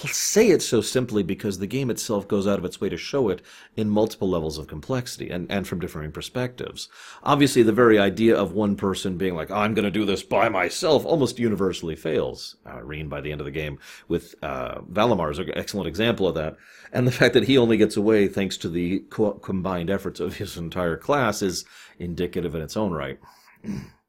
say 0.06 0.50
it 0.50 0.62
so 0.62 0.80
simply 0.80 1.22
because 1.22 1.58
the 1.58 1.66
game 1.66 1.90
itself 1.90 2.28
goes 2.28 2.46
out 2.46 2.58
of 2.58 2.64
its 2.64 2.80
way 2.80 2.88
to 2.88 2.96
show 2.96 3.28
it 3.28 3.42
in 3.76 3.90
multiple 3.90 4.28
levels 4.28 4.58
of 4.58 4.68
complexity 4.68 5.30
and, 5.30 5.50
and 5.50 5.66
from 5.66 5.80
differing 5.80 6.12
perspectives. 6.12 6.88
Obviously, 7.22 7.62
the 7.62 7.72
very 7.72 7.98
idea 7.98 8.36
of 8.36 8.52
one 8.52 8.76
person 8.76 9.16
being 9.16 9.34
like, 9.34 9.50
I'm 9.50 9.74
going 9.74 9.84
to 9.84 9.90
do 9.90 10.04
this 10.04 10.22
by 10.22 10.48
myself 10.48 11.04
almost 11.04 11.38
universally 11.38 11.96
fails. 11.96 12.56
Rean, 12.82 13.08
by 13.08 13.20
the 13.20 13.32
end 13.32 13.40
of 13.40 13.44
the 13.44 13.50
game, 13.50 13.78
with 14.08 14.34
uh, 14.42 14.80
Valimar 14.82 15.32
is 15.32 15.38
an 15.38 15.50
excellent 15.56 15.88
example 15.88 16.28
of 16.28 16.34
that. 16.36 16.56
And 16.92 17.06
the 17.06 17.12
fact 17.12 17.34
that 17.34 17.44
he 17.44 17.58
only 17.58 17.76
gets 17.76 17.96
away 17.96 18.28
thanks 18.28 18.56
to 18.58 18.68
the 18.68 19.00
co- 19.10 19.34
combined 19.34 19.90
efforts 19.90 20.20
of 20.20 20.36
his 20.36 20.56
entire 20.56 20.96
class 20.96 21.42
is 21.42 21.64
indicative 21.98 22.54
in 22.54 22.62
its 22.62 22.76
own 22.76 22.92
right. 22.92 23.18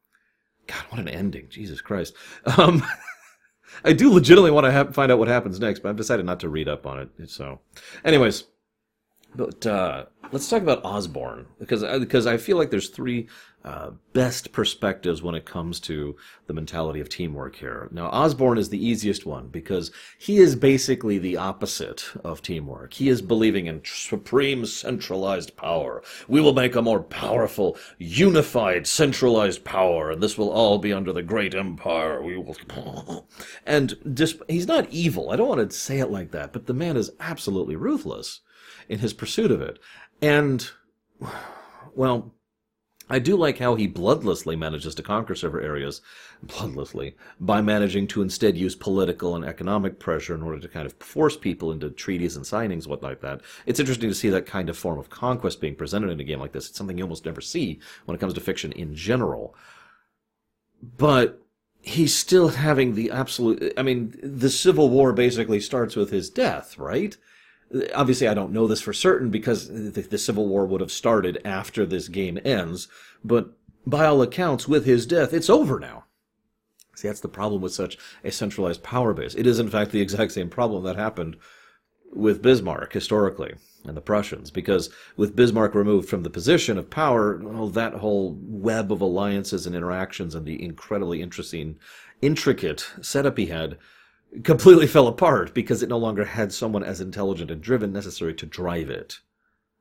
God, 0.67 0.83
what 0.89 0.99
an 0.99 1.07
ending! 1.07 1.47
Jesus 1.49 1.81
Christ. 1.81 2.13
Um, 2.57 2.83
I 3.83 3.93
do 3.93 4.11
legitimately 4.11 4.51
want 4.51 4.65
to 4.65 4.71
ha- 4.71 4.91
find 4.91 5.11
out 5.11 5.19
what 5.19 5.27
happens 5.27 5.59
next, 5.59 5.79
but 5.79 5.89
I've 5.89 5.95
decided 5.95 6.25
not 6.25 6.39
to 6.41 6.49
read 6.49 6.67
up 6.67 6.85
on 6.85 6.99
it. 6.99 7.29
So, 7.29 7.59
anyways, 8.03 8.45
but 9.35 9.65
uh, 9.65 10.05
let's 10.31 10.49
talk 10.49 10.61
about 10.61 10.83
Osborne 10.85 11.47
because 11.59 11.83
uh, 11.83 11.99
because 11.99 12.25
I 12.25 12.37
feel 12.37 12.57
like 12.57 12.71
there's 12.71 12.89
three 12.89 13.27
uh, 13.63 13.91
best 14.13 14.51
perspectives 14.51 15.21
when 15.21 15.35
it 15.35 15.45
comes 15.45 15.79
to 15.81 16.15
the 16.47 16.53
mentality 16.53 16.99
of 16.99 17.09
teamwork 17.09 17.55
here. 17.55 17.89
Now, 17.91 18.07
Osborne 18.07 18.57
is 18.57 18.69
the 18.69 18.83
easiest 18.83 19.25
one 19.25 19.49
because 19.49 19.91
he 20.17 20.37
is 20.37 20.55
basically 20.55 21.19
the 21.19 21.37
opposite 21.37 22.05
of 22.23 22.41
teamwork. 22.41 22.93
He 22.93 23.07
is 23.07 23.21
believing 23.21 23.67
in 23.67 23.81
supreme 23.85 24.65
centralized 24.65 25.55
power. 25.55 26.01
We 26.27 26.41
will 26.41 26.53
make 26.53 26.75
a 26.75 26.81
more 26.81 27.03
powerful, 27.03 27.77
unified, 27.99 28.87
centralized 28.87 29.63
power, 29.63 30.09
and 30.09 30.23
this 30.23 30.37
will 30.37 30.49
all 30.49 30.79
be 30.79 30.91
under 30.91 31.13
the 31.13 31.21
great 31.21 31.53
empire. 31.53 32.21
We 32.21 32.37
will. 32.37 32.55
And 33.65 33.95
he's 34.47 34.67
not 34.67 34.89
evil. 34.89 35.29
I 35.29 35.35
don't 35.35 35.47
want 35.47 35.69
to 35.69 35.75
say 35.75 35.99
it 35.99 36.09
like 36.09 36.31
that, 36.31 36.51
but 36.51 36.65
the 36.65 36.73
man 36.73 36.97
is 36.97 37.11
absolutely 37.19 37.75
ruthless 37.75 38.41
in 38.89 38.99
his 38.99 39.13
pursuit 39.13 39.51
of 39.51 39.61
it. 39.61 39.79
And, 40.21 40.69
well, 41.95 42.33
I 43.09 43.19
do 43.19 43.35
like 43.35 43.57
how 43.57 43.75
he 43.75 43.89
bloodlessly 43.89 44.57
manages 44.57 44.95
to 44.95 45.03
conquer 45.03 45.35
several 45.35 45.65
areas, 45.65 46.01
bloodlessly, 46.45 47.15
by 47.39 47.61
managing 47.61 48.07
to 48.07 48.21
instead 48.21 48.55
use 48.55 48.73
political 48.73 49.35
and 49.35 49.43
economic 49.43 49.99
pressure 49.99 50.33
in 50.33 50.41
order 50.41 50.59
to 50.59 50.67
kind 50.69 50.85
of 50.85 50.93
force 50.93 51.35
people 51.35 51.73
into 51.73 51.89
treaties 51.89 52.37
and 52.37 52.45
signings, 52.45 52.87
what 52.87 53.03
like 53.03 53.19
that. 53.19 53.41
It's 53.65 53.81
interesting 53.81 54.09
to 54.09 54.15
see 54.15 54.29
that 54.29 54.45
kind 54.45 54.69
of 54.69 54.77
form 54.77 54.97
of 54.97 55.09
conquest 55.09 55.59
being 55.59 55.75
presented 55.75 56.09
in 56.09 56.21
a 56.21 56.23
game 56.23 56.39
like 56.39 56.53
this. 56.53 56.69
It's 56.69 56.77
something 56.77 56.97
you 56.97 57.03
almost 57.03 57.25
never 57.25 57.41
see 57.41 57.81
when 58.05 58.15
it 58.15 58.19
comes 58.19 58.33
to 58.35 58.41
fiction 58.41 58.71
in 58.71 58.95
general. 58.95 59.55
But 60.97 61.41
he's 61.81 62.15
still 62.15 62.47
having 62.49 62.95
the 62.95 63.11
absolute, 63.11 63.73
I 63.75 63.81
mean, 63.81 64.17
the 64.23 64.49
Civil 64.49 64.89
War 64.89 65.11
basically 65.11 65.59
starts 65.59 65.95
with 65.95 66.11
his 66.11 66.29
death, 66.29 66.77
right? 66.77 67.17
Obviously 67.93 68.27
I 68.27 68.33
don't 68.33 68.51
know 68.51 68.67
this 68.67 68.81
for 68.81 68.93
certain 68.93 69.29
because 69.29 69.67
the, 69.67 70.01
the, 70.01 70.17
Civil 70.17 70.47
War 70.47 70.65
would 70.65 70.81
have 70.81 70.91
started 70.91 71.39
after 71.45 71.85
this 71.85 72.07
game 72.07 72.39
ends, 72.43 72.87
but 73.23 73.51
by 73.85 74.05
all 74.05 74.21
accounts, 74.21 74.67
with 74.67 74.85
his 74.85 75.05
death, 75.05 75.33
it's 75.33 75.49
over 75.49 75.79
now. 75.79 76.05
See, 76.95 77.07
that's 77.07 77.21
the 77.21 77.27
problem 77.27 77.61
with 77.61 77.73
such 77.73 77.97
a 78.23 78.31
centralized 78.31 78.83
power 78.83 79.13
base. 79.13 79.33
It 79.33 79.47
is, 79.47 79.59
in 79.59 79.69
fact, 79.69 79.91
the 79.91 80.01
exact 80.01 80.33
same 80.33 80.49
problem 80.49 80.83
that 80.83 80.97
happened 80.97 81.37
with 82.13 82.41
Bismarck 82.41 82.93
historically 82.93 83.55
and 83.85 83.97
the 83.97 84.01
Prussians, 84.01 84.51
because 84.51 84.89
with 85.15 85.35
Bismarck 85.35 85.73
removed 85.73 86.09
from 86.09 86.23
the 86.23 86.29
position 86.29 86.77
of 86.77 86.89
power, 86.89 87.39
well, 87.41 87.69
that 87.69 87.95
whole 87.95 88.37
web 88.41 88.91
of 88.91 89.01
alliances 89.01 89.65
and 89.65 89.75
interactions 89.75 90.35
and 90.35 90.45
the 90.45 90.61
incredibly 90.63 91.21
interesting, 91.21 91.79
intricate 92.21 92.85
setup 93.01 93.37
he 93.37 93.47
had 93.47 93.77
completely 94.43 94.87
fell 94.87 95.07
apart 95.07 95.53
because 95.53 95.83
it 95.83 95.89
no 95.89 95.97
longer 95.97 96.25
had 96.25 96.53
someone 96.53 96.83
as 96.83 97.01
intelligent 97.01 97.51
and 97.51 97.61
driven 97.61 97.91
necessary 97.91 98.33
to 98.35 98.45
drive 98.45 98.89
it. 98.89 99.19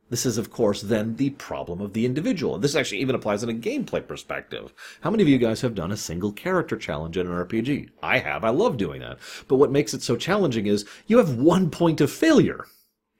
This 0.09 0.27
is, 0.27 0.39
of 0.39 0.51
course, 0.51 0.83
then 0.83 1.15
the 1.17 1.31
problem 1.31 1.81
of 1.81 1.93
the 1.93 2.05
individual. 2.05 2.59
This 2.59 2.75
actually 2.75 3.01
even 3.01 3.15
applies 3.15 3.45
in 3.45 3.49
a 3.49 3.55
gameplay 3.55 4.07
perspective. 4.07 4.75
How 5.03 5.11
many 5.11 5.23
of 5.23 5.29
you 5.29 5.39
guys 5.39 5.61
have 5.61 5.77
done 5.77 5.93
a 5.93 5.97
single 5.97 6.33
character 6.33 6.77
challenge 6.77 7.17
in 7.17 7.29
an 7.29 7.33
RPG? 7.33 7.91
I 8.03 8.19
have. 8.19 8.43
I 8.43 8.49
love 8.49 8.77
doing 8.77 9.03
that. 9.03 9.19
But 9.47 9.57
what 9.57 9.71
makes 9.71 9.95
it 9.95 10.03
so 10.03 10.17
challenging 10.17 10.67
is 10.67 10.85
you 11.07 11.19
have 11.19 11.37
one 11.37 11.71
point 11.71 12.01
of 12.01 12.11
failure. 12.11 12.67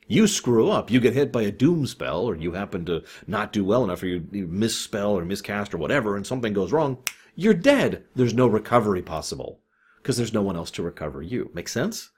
You 0.09 0.27
screw 0.27 0.69
up, 0.69 0.91
you 0.91 0.99
get 0.99 1.15
hit 1.15 1.31
by 1.31 1.43
a 1.43 1.53
doom 1.53 1.87
spell, 1.87 2.25
or 2.25 2.35
you 2.35 2.53
happen 2.53 2.85
to 2.87 3.05
not 3.29 3.53
do 3.53 3.65
well 3.65 3.85
enough, 3.85 4.03
or 4.03 4.07
you, 4.07 4.27
you 4.33 4.49
misspell 4.49 5.13
or 5.13 5.25
miscast 5.25 5.73
or 5.73 5.79
whatever, 5.79 6.17
and 6.17 6.27
something 6.27 6.53
goes 6.53 6.73
wrong, 6.73 6.99
you're 7.37 7.55
dead. 7.55 8.05
There's 8.17 8.35
no 8.35 8.49
recovery 8.49 9.03
possible 9.03 9.61
because 10.03 10.17
there's 10.17 10.33
no 10.33 10.43
one 10.43 10.57
else 10.57 10.71
to 10.73 10.83
recover 10.83 11.23
you. 11.23 11.51
Make 11.55 11.69
sense? 11.69 12.11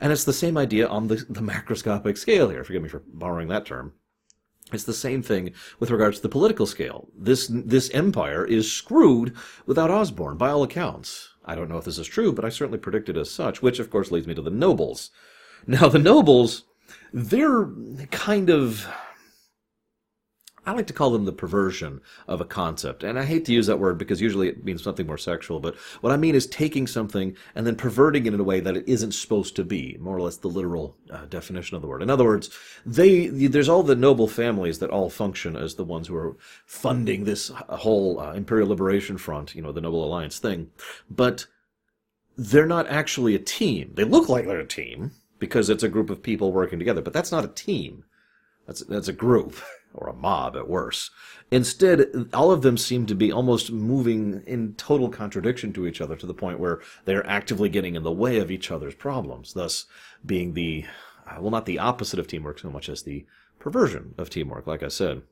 And 0.00 0.12
it's 0.12 0.24
the 0.24 0.32
same 0.32 0.56
idea 0.56 0.86
on 0.86 1.08
the, 1.08 1.16
the 1.28 1.40
macroscopic 1.40 2.18
scale 2.18 2.50
here. 2.50 2.64
Forgive 2.64 2.82
me 2.82 2.88
for 2.88 3.02
borrowing 3.06 3.48
that 3.48 3.66
term. 3.66 3.94
It's 4.72 4.84
the 4.84 4.92
same 4.92 5.22
thing 5.22 5.52
with 5.80 5.90
regards 5.90 6.18
to 6.18 6.22
the 6.22 6.28
political 6.28 6.66
scale. 6.66 7.08
This 7.16 7.50
this 7.50 7.90
empire 7.90 8.44
is 8.44 8.70
screwed 8.70 9.34
without 9.64 9.90
Osborne, 9.90 10.36
by 10.36 10.50
all 10.50 10.62
accounts. 10.62 11.34
I 11.44 11.54
don't 11.54 11.70
know 11.70 11.78
if 11.78 11.86
this 11.86 11.98
is 11.98 12.06
true, 12.06 12.32
but 12.32 12.44
I 12.44 12.50
certainly 12.50 12.78
predicted 12.78 13.16
as 13.16 13.30
such, 13.30 13.62
which 13.62 13.78
of 13.78 13.90
course 13.90 14.10
leads 14.10 14.26
me 14.26 14.34
to 14.34 14.42
the 14.42 14.50
nobles. 14.50 15.10
Now 15.66 15.88
the 15.88 15.98
nobles, 15.98 16.64
they're 17.12 17.68
kind 18.10 18.50
of 18.50 18.86
I 20.68 20.72
like 20.72 20.86
to 20.88 20.92
call 20.92 21.10
them 21.10 21.24
the 21.24 21.32
perversion 21.32 22.02
of 22.26 22.42
a 22.42 22.44
concept. 22.44 23.02
And 23.02 23.18
I 23.18 23.24
hate 23.24 23.46
to 23.46 23.54
use 23.54 23.66
that 23.68 23.78
word 23.78 23.96
because 23.96 24.20
usually 24.20 24.48
it 24.48 24.64
means 24.64 24.82
something 24.82 25.06
more 25.06 25.16
sexual, 25.16 25.60
but 25.60 25.74
what 26.02 26.12
I 26.12 26.18
mean 26.18 26.34
is 26.34 26.46
taking 26.46 26.86
something 26.86 27.34
and 27.54 27.66
then 27.66 27.74
perverting 27.74 28.26
it 28.26 28.34
in 28.34 28.40
a 28.40 28.44
way 28.44 28.60
that 28.60 28.76
it 28.76 28.86
isn't 28.86 29.12
supposed 29.12 29.56
to 29.56 29.64
be, 29.64 29.96
more 29.98 30.14
or 30.14 30.20
less 30.20 30.36
the 30.36 30.48
literal 30.48 30.94
uh, 31.10 31.24
definition 31.24 31.74
of 31.74 31.80
the 31.80 31.88
word. 31.88 32.02
In 32.02 32.10
other 32.10 32.24
words, 32.24 32.50
they 32.84 33.28
there's 33.28 33.70
all 33.70 33.82
the 33.82 33.96
noble 33.96 34.28
families 34.28 34.78
that 34.80 34.90
all 34.90 35.08
function 35.08 35.56
as 35.56 35.76
the 35.76 35.84
ones 35.84 36.08
who 36.08 36.16
are 36.16 36.36
funding 36.66 37.24
this 37.24 37.48
whole 37.70 38.20
uh, 38.20 38.34
Imperial 38.34 38.68
Liberation 38.68 39.16
Front, 39.16 39.54
you 39.54 39.62
know, 39.62 39.72
the 39.72 39.80
Noble 39.80 40.04
Alliance 40.04 40.38
thing. 40.38 40.70
But 41.08 41.46
they're 42.36 42.66
not 42.66 42.86
actually 42.88 43.34
a 43.34 43.38
team. 43.38 43.92
They 43.94 44.04
look 44.04 44.28
like 44.28 44.44
they're 44.44 44.60
a 44.60 44.66
team 44.66 45.12
because 45.38 45.70
it's 45.70 45.82
a 45.82 45.88
group 45.88 46.10
of 46.10 46.22
people 46.22 46.52
working 46.52 46.78
together, 46.78 47.00
but 47.00 47.14
that's 47.14 47.32
not 47.32 47.46
a 47.46 47.48
team. 47.48 48.04
That's 48.66 48.80
that's 48.80 49.08
a 49.08 49.14
group 49.14 49.56
or 49.98 50.08
a 50.08 50.14
mob 50.14 50.56
at 50.56 50.68
worst. 50.68 51.10
Instead, 51.50 52.28
all 52.32 52.50
of 52.50 52.62
them 52.62 52.78
seem 52.78 53.04
to 53.06 53.14
be 53.14 53.32
almost 53.32 53.72
moving 53.72 54.42
in 54.46 54.74
total 54.74 55.08
contradiction 55.08 55.72
to 55.72 55.86
each 55.86 56.00
other 56.00 56.14
to 56.16 56.26
the 56.26 56.34
point 56.34 56.60
where 56.60 56.80
they're 57.04 57.26
actively 57.26 57.68
getting 57.68 57.94
in 57.94 58.02
the 58.02 58.12
way 58.12 58.38
of 58.38 58.50
each 58.50 58.70
other's 58.70 58.94
problems, 58.94 59.54
thus 59.54 59.86
being 60.24 60.54
the, 60.54 60.84
uh, 61.26 61.36
well, 61.40 61.50
not 61.50 61.66
the 61.66 61.78
opposite 61.78 62.18
of 62.18 62.28
teamwork 62.28 62.58
so 62.58 62.70
much 62.70 62.88
as 62.88 63.02
the 63.02 63.26
perversion 63.58 64.14
of 64.18 64.30
teamwork, 64.30 64.66
like 64.66 64.82
I 64.82 64.88
said. 64.88 65.22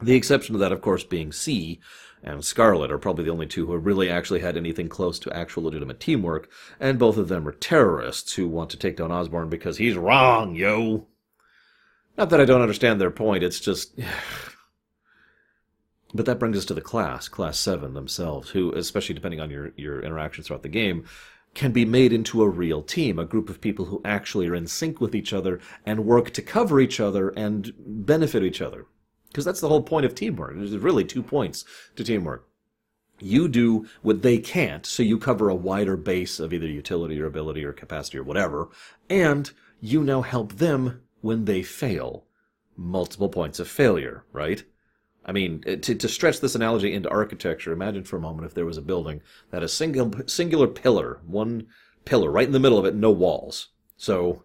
The 0.00 0.14
exception 0.14 0.54
to 0.54 0.58
that, 0.60 0.72
of 0.72 0.80
course, 0.80 1.04
being 1.04 1.30
C 1.30 1.80
and 2.22 2.44
Scarlet 2.44 2.90
are 2.90 2.98
probably 2.98 3.24
the 3.24 3.30
only 3.30 3.46
two 3.46 3.66
who 3.66 3.76
really 3.76 4.08
actually 4.08 4.40
had 4.40 4.56
anything 4.56 4.88
close 4.88 5.18
to 5.18 5.36
actual 5.36 5.64
legitimate 5.64 6.00
teamwork, 6.00 6.48
and 6.78 6.98
both 6.98 7.16
of 7.16 7.28
them 7.28 7.46
are 7.46 7.52
terrorists 7.52 8.34
who 8.34 8.48
want 8.48 8.70
to 8.70 8.76
take 8.76 8.96
down 8.96 9.12
Osborne 9.12 9.48
because 9.48 9.76
he's 9.76 9.96
wrong, 9.96 10.54
yo. 10.54 11.06
Not 12.16 12.30
that 12.30 12.40
I 12.40 12.44
don't 12.44 12.62
understand 12.62 13.00
their 13.00 13.10
point, 13.10 13.44
it's 13.44 13.60
just. 13.60 13.98
but 16.14 16.26
that 16.26 16.38
brings 16.38 16.58
us 16.58 16.64
to 16.66 16.74
the 16.74 16.80
class, 16.80 17.28
Class 17.28 17.58
7 17.58 17.94
themselves, 17.94 18.50
who, 18.50 18.72
especially 18.72 19.14
depending 19.14 19.40
on 19.40 19.50
your, 19.50 19.72
your 19.76 20.02
interactions 20.02 20.46
throughout 20.46 20.62
the 20.62 20.68
game, 20.68 21.04
can 21.54 21.72
be 21.72 21.84
made 21.84 22.12
into 22.12 22.42
a 22.42 22.48
real 22.48 22.82
team, 22.82 23.18
a 23.18 23.24
group 23.24 23.48
of 23.48 23.60
people 23.60 23.86
who 23.86 24.00
actually 24.04 24.48
are 24.48 24.54
in 24.54 24.66
sync 24.66 25.00
with 25.00 25.14
each 25.14 25.32
other 25.32 25.60
and 25.84 26.04
work 26.04 26.30
to 26.30 26.42
cover 26.42 26.80
each 26.80 27.00
other 27.00 27.30
and 27.30 27.72
benefit 27.78 28.42
each 28.42 28.60
other. 28.60 28.86
Because 29.28 29.44
that's 29.44 29.60
the 29.60 29.68
whole 29.68 29.82
point 29.82 30.06
of 30.06 30.14
teamwork. 30.14 30.54
There's 30.56 30.76
really 30.76 31.04
two 31.04 31.22
points 31.22 31.64
to 31.96 32.04
teamwork. 32.04 32.46
You 33.20 33.48
do 33.48 33.86
what 34.02 34.22
they 34.22 34.38
can't, 34.38 34.86
so 34.86 35.02
you 35.02 35.18
cover 35.18 35.48
a 35.48 35.54
wider 35.54 35.96
base 35.96 36.40
of 36.40 36.52
either 36.52 36.66
utility 36.66 37.20
or 37.20 37.26
ability 37.26 37.64
or 37.64 37.72
capacity 37.72 38.18
or 38.18 38.22
whatever, 38.22 38.70
and 39.08 39.50
you 39.80 40.02
now 40.02 40.22
help 40.22 40.54
them 40.54 41.02
when 41.20 41.44
they 41.44 41.62
fail. 41.62 42.24
Multiple 42.76 43.28
points 43.28 43.60
of 43.60 43.68
failure, 43.68 44.24
right? 44.32 44.64
I 45.24 45.32
mean, 45.32 45.62
eh, 45.66 45.76
to, 45.76 45.94
to 45.94 46.08
stretch 46.08 46.40
this 46.40 46.54
analogy 46.54 46.92
into 46.92 47.10
architecture, 47.10 47.72
imagine 47.72 48.04
for 48.04 48.16
a 48.16 48.20
moment 48.20 48.46
if 48.46 48.54
there 48.54 48.64
was 48.64 48.78
a 48.78 48.82
building 48.82 49.20
that 49.50 49.58
had 49.58 49.62
a 49.62 49.68
single, 49.68 50.12
singular 50.26 50.66
pillar, 50.66 51.20
one 51.26 51.66
pillar 52.04 52.30
right 52.30 52.46
in 52.46 52.52
the 52.52 52.60
middle 52.60 52.78
of 52.78 52.86
it, 52.86 52.94
no 52.94 53.10
walls. 53.10 53.68
So 53.96 54.42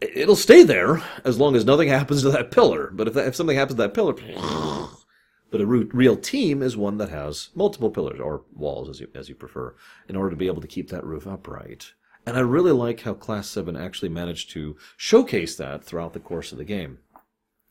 it'll 0.00 0.36
stay 0.36 0.62
there 0.62 1.02
as 1.24 1.38
long 1.38 1.56
as 1.56 1.64
nothing 1.64 1.88
happens 1.98 2.22
to 2.22 2.30
that 2.30 2.50
pillar. 2.50 2.90
But 2.92 3.08
if, 3.08 3.14
that, 3.14 3.26
if 3.26 3.36
something 3.36 3.56
happens 3.56 3.76
to 3.76 3.82
that 3.82 3.94
pillar, 3.94 4.14
but 5.50 5.60
a 5.60 5.66
real 5.66 6.16
team 6.16 6.62
is 6.62 6.76
one 6.76 6.98
that 6.98 7.10
has 7.10 7.50
multiple 7.54 7.90
pillars 7.90 8.20
or 8.20 8.44
walls, 8.54 8.88
as 8.88 9.00
you 9.00 9.08
as 9.14 9.28
you 9.28 9.34
prefer, 9.34 9.74
in 10.08 10.16
order 10.16 10.30
to 10.30 10.36
be 10.36 10.46
able 10.46 10.62
to 10.62 10.68
keep 10.68 10.90
that 10.90 11.04
roof 11.04 11.26
upright. 11.26 11.92
And 12.26 12.36
I 12.36 12.40
really 12.40 12.72
like 12.72 13.00
how 13.00 13.14
Class 13.14 13.48
Seven 13.48 13.76
actually 13.76 14.10
managed 14.10 14.50
to 14.50 14.76
showcase 14.96 15.56
that 15.56 15.84
throughout 15.84 16.12
the 16.12 16.20
course 16.20 16.52
of 16.52 16.58
the 16.58 16.64
game. 16.64 16.98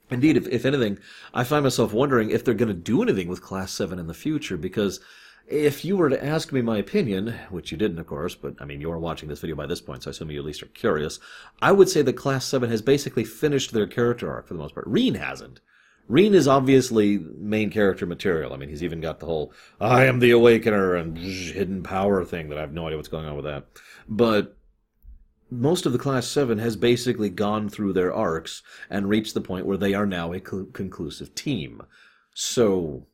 Indeed, 0.10 0.38
if, 0.38 0.48
if 0.48 0.66
anything, 0.66 1.00
I 1.34 1.44
find 1.44 1.64
myself 1.64 1.94
wondering 1.94 2.32
if 2.32 2.44
they're 2.44 2.54
going 2.54 2.70
to 2.70 2.74
do 2.74 3.02
anything 3.04 3.28
with 3.28 3.44
Class 3.44 3.72
7 3.72 4.00
in 4.00 4.08
the 4.08 4.14
future, 4.14 4.58
because 4.58 5.00
if 5.48 5.86
you 5.86 5.98
were 5.98 6.10
to 6.10 6.24
ask 6.24 6.52
me 6.52 6.62
my 6.62 6.78
opinion, 6.78 7.36
which 7.50 7.72
you 7.72 7.78
didn't, 7.78 8.00
of 8.00 8.08
course, 8.08 8.36
but 8.36 8.56
I 8.60 8.66
mean, 8.66 8.82
you're 8.82 8.98
watching 8.98 9.30
this 9.30 9.40
video 9.40 9.56
by 9.56 9.68
this 9.68 9.82
point, 9.82 10.04
so 10.04 10.10
I 10.10 10.12
assume 10.12 10.32
you 10.32 10.40
at 10.40 10.46
least 10.46 10.64
are 10.64 10.68
curious, 10.68 11.20
I 11.62 11.72
would 11.72 11.90
say 11.90 12.02
that 12.02 12.14
Class 12.14 12.46
7 12.46 12.70
has 12.70 12.82
basically 12.82 13.24
finished 13.24 13.72
their 13.72 13.88
character 13.88 14.32
arc 14.32 14.48
for 14.48 14.54
the 14.56 14.60
most 14.60 14.74
part. 14.74 14.88
Rean 14.88 15.16
hasn't. 15.16 15.60
Rean 16.10 16.34
is 16.34 16.48
obviously 16.48 17.20
main 17.20 17.70
character 17.70 18.08
material. 18.08 18.52
I 18.52 18.58
mean, 18.58 18.68
he's 18.68 18.84
even 18.84 19.00
got 19.00 19.20
the 19.20 19.28
whole 19.28 19.54
I 19.80 20.06
am 20.06 20.20
the 20.20 20.32
Awakener 20.32 21.00
and 21.00 21.16
hidden 21.16 21.84
power 21.84 22.26
thing 22.26 22.50
that 22.50 22.58
I 22.58 22.62
have 22.62 22.74
no 22.74 22.88
idea 22.88 22.98
what's 22.98 23.08
going 23.08 23.28
on 23.28 23.36
with 23.36 23.46
that. 23.46 23.68
But 24.08 24.58
most 25.52 25.86
of 25.86 25.94
the 25.94 26.00
Class 26.00 26.28
7 26.28 26.58
has 26.58 26.76
basically 26.76 27.30
gone 27.30 27.70
through 27.70 27.94
their 27.94 28.12
arcs 28.12 28.64
and 28.90 29.08
reached 29.08 29.36
the 29.36 29.42
point 29.42 29.68
where 29.68 29.78
they 29.78 29.94
are 29.94 30.08
now 30.08 30.34
a 30.34 30.40
cl- 30.40 30.66
conclusive 30.74 31.36
team. 31.36 31.84
So, 32.34 33.06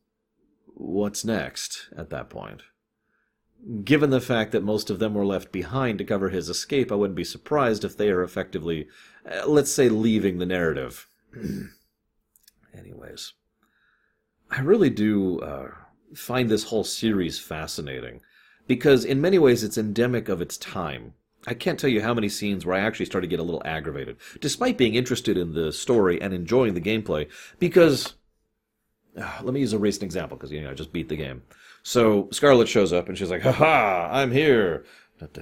what's 0.66 1.24
next 1.24 1.88
at 1.96 2.08
that 2.10 2.30
point? 2.30 2.62
Given 3.84 4.08
the 4.08 4.20
fact 4.22 4.52
that 4.52 4.62
most 4.62 4.88
of 4.88 4.98
them 4.98 5.12
were 5.12 5.26
left 5.26 5.52
behind 5.52 5.98
to 5.98 6.04
cover 6.04 6.30
his 6.30 6.48
escape, 6.48 6.90
I 6.90 6.94
wouldn't 6.94 7.16
be 7.16 7.24
surprised 7.24 7.84
if 7.84 7.96
they 7.96 8.10
are 8.10 8.22
effectively, 8.22 8.88
uh, 9.30 9.46
let's 9.46 9.72
say, 9.72 9.90
leaving 9.90 10.38
the 10.38 10.46
narrative. 10.46 11.08
Anyways, 12.76 13.32
I 14.50 14.60
really 14.60 14.90
do 14.90 15.40
uh, 15.40 15.70
find 16.14 16.48
this 16.48 16.64
whole 16.64 16.84
series 16.84 17.38
fascinating 17.38 18.20
because, 18.66 19.04
in 19.04 19.20
many 19.20 19.38
ways, 19.38 19.64
it's 19.64 19.78
endemic 19.78 20.28
of 20.28 20.40
its 20.40 20.56
time 20.56 21.14
I 21.46 21.54
can't 21.54 21.78
tell 21.78 21.90
you 21.90 22.02
how 22.02 22.12
many 22.12 22.28
scenes 22.28 22.66
where 22.66 22.76
I 22.76 22.80
actually 22.80 23.06
started 23.06 23.28
to 23.28 23.30
get 23.30 23.40
a 23.40 23.44
little 23.44 23.62
aggravated, 23.64 24.16
despite 24.40 24.76
being 24.76 24.96
interested 24.96 25.38
in 25.38 25.52
the 25.52 25.72
story 25.72 26.20
and 26.20 26.34
enjoying 26.34 26.74
the 26.74 26.80
gameplay, 26.80 27.28
because 27.60 28.14
uh, 29.16 29.38
let 29.42 29.54
me 29.54 29.60
use 29.60 29.72
a 29.72 29.78
recent 29.78 30.02
example 30.02 30.36
because 30.36 30.50
you 30.50 30.60
know 30.60 30.70
I 30.70 30.74
just 30.74 30.92
beat 30.92 31.08
the 31.08 31.16
game. 31.16 31.42
So 31.84 32.28
Scarlet 32.32 32.68
shows 32.68 32.92
up 32.92 33.08
and 33.08 33.16
she's 33.16 33.30
like, 33.30 33.42
"Ha 33.42 33.52
ha! 33.52 34.08
I'm 34.10 34.32
here." 34.32 34.84
and 35.18 35.32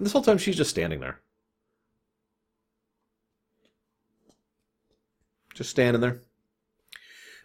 this 0.00 0.12
whole 0.12 0.22
time 0.22 0.38
she's 0.38 0.56
just 0.56 0.70
standing 0.70 1.00
there, 1.00 1.20
just 5.54 5.70
standing 5.70 6.00
there. 6.00 6.20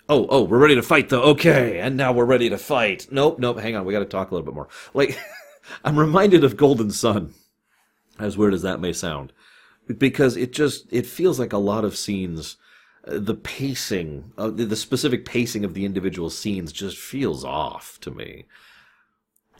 Oh, 0.09 0.25
oh, 0.29 0.43
we're 0.43 0.57
ready 0.57 0.75
to 0.75 0.81
fight 0.81 1.09
though. 1.09 1.21
Okay, 1.21 1.79
and 1.79 1.95
now 1.95 2.11
we're 2.11 2.25
ready 2.25 2.49
to 2.49 2.57
fight. 2.57 3.07
Nope, 3.11 3.37
nope. 3.39 3.59
Hang 3.59 3.75
on, 3.75 3.85
we 3.85 3.93
got 3.93 3.99
to 3.99 4.05
talk 4.05 4.31
a 4.31 4.33
little 4.33 4.45
bit 4.45 4.55
more. 4.55 4.67
Like, 4.93 5.17
I'm 5.85 5.97
reminded 5.97 6.43
of 6.43 6.57
Golden 6.57 6.89
Sun, 6.89 7.33
as 8.17 8.35
weird 8.35 8.55
as 8.55 8.63
that 8.63 8.79
may 8.79 8.91
sound, 8.91 9.31
because 9.97 10.35
it 10.35 10.51
just 10.51 10.91
it 10.91 11.05
feels 11.05 11.39
like 11.39 11.53
a 11.53 11.59
lot 11.59 11.85
of 11.85 11.95
scenes. 11.95 12.57
Uh, 13.07 13.17
the 13.17 13.35
pacing, 13.35 14.33
uh, 14.37 14.49
the 14.49 14.75
specific 14.75 15.23
pacing 15.23 15.63
of 15.63 15.73
the 15.73 15.85
individual 15.85 16.29
scenes, 16.29 16.73
just 16.73 16.97
feels 16.97 17.45
off 17.45 17.97
to 18.01 18.11
me. 18.11 18.45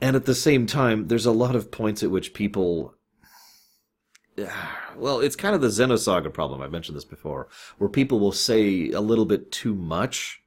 And 0.00 0.14
at 0.14 0.26
the 0.26 0.34
same 0.34 0.66
time, 0.66 1.08
there's 1.08 1.26
a 1.26 1.32
lot 1.32 1.56
of 1.56 1.70
points 1.70 2.02
at 2.02 2.10
which 2.10 2.34
people 2.34 2.94
well, 4.96 5.20
it's 5.20 5.36
kind 5.36 5.54
of 5.54 5.60
the 5.60 5.68
Xenosaga 5.68 6.32
problem. 6.32 6.62
I've 6.62 6.72
mentioned 6.72 6.96
this 6.96 7.04
before, 7.04 7.48
where 7.78 7.90
people 7.90 8.20
will 8.20 8.32
say 8.32 8.90
a 8.90 9.00
little 9.00 9.26
bit 9.26 9.50
too 9.52 9.74
much 9.74 10.42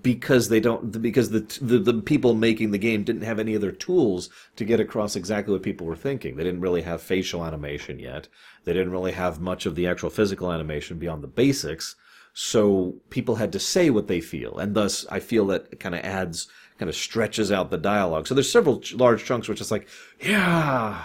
because 0.00 0.48
they 0.48 0.60
don't 0.60 1.02
because 1.02 1.30
the, 1.30 1.40
the 1.60 1.78
the 1.78 2.00
people 2.00 2.34
making 2.34 2.70
the 2.70 2.78
game 2.78 3.02
didn't 3.02 3.22
have 3.22 3.38
any 3.38 3.54
other 3.54 3.72
tools 3.72 4.30
to 4.56 4.64
get 4.64 4.80
across 4.80 5.16
exactly 5.16 5.52
what 5.52 5.62
people 5.62 5.86
were 5.86 5.96
thinking. 5.96 6.36
They 6.36 6.44
didn't 6.44 6.60
really 6.60 6.82
have 6.82 7.02
facial 7.02 7.44
animation 7.44 7.98
yet. 7.98 8.28
They 8.64 8.72
didn't 8.72 8.92
really 8.92 9.12
have 9.12 9.40
much 9.40 9.66
of 9.66 9.74
the 9.74 9.86
actual 9.86 10.10
physical 10.10 10.50
animation 10.50 10.98
beyond 10.98 11.22
the 11.22 11.28
basics. 11.28 11.96
So 12.34 12.94
people 13.10 13.34
had 13.34 13.52
to 13.52 13.58
say 13.58 13.90
what 13.90 14.08
they 14.08 14.22
feel, 14.22 14.56
and 14.58 14.74
thus 14.74 15.04
I 15.10 15.20
feel 15.20 15.46
that 15.48 15.78
kind 15.78 15.94
of 15.94 16.00
adds 16.02 16.48
kind 16.78 16.88
of 16.88 16.96
stretches 16.96 17.52
out 17.52 17.70
the 17.70 17.76
dialogue. 17.76 18.26
So 18.26 18.34
there's 18.34 18.50
several 18.50 18.82
large 18.94 19.24
chunks 19.24 19.48
which 19.48 19.60
is 19.60 19.70
like, 19.70 19.86
yeah, 20.20 21.04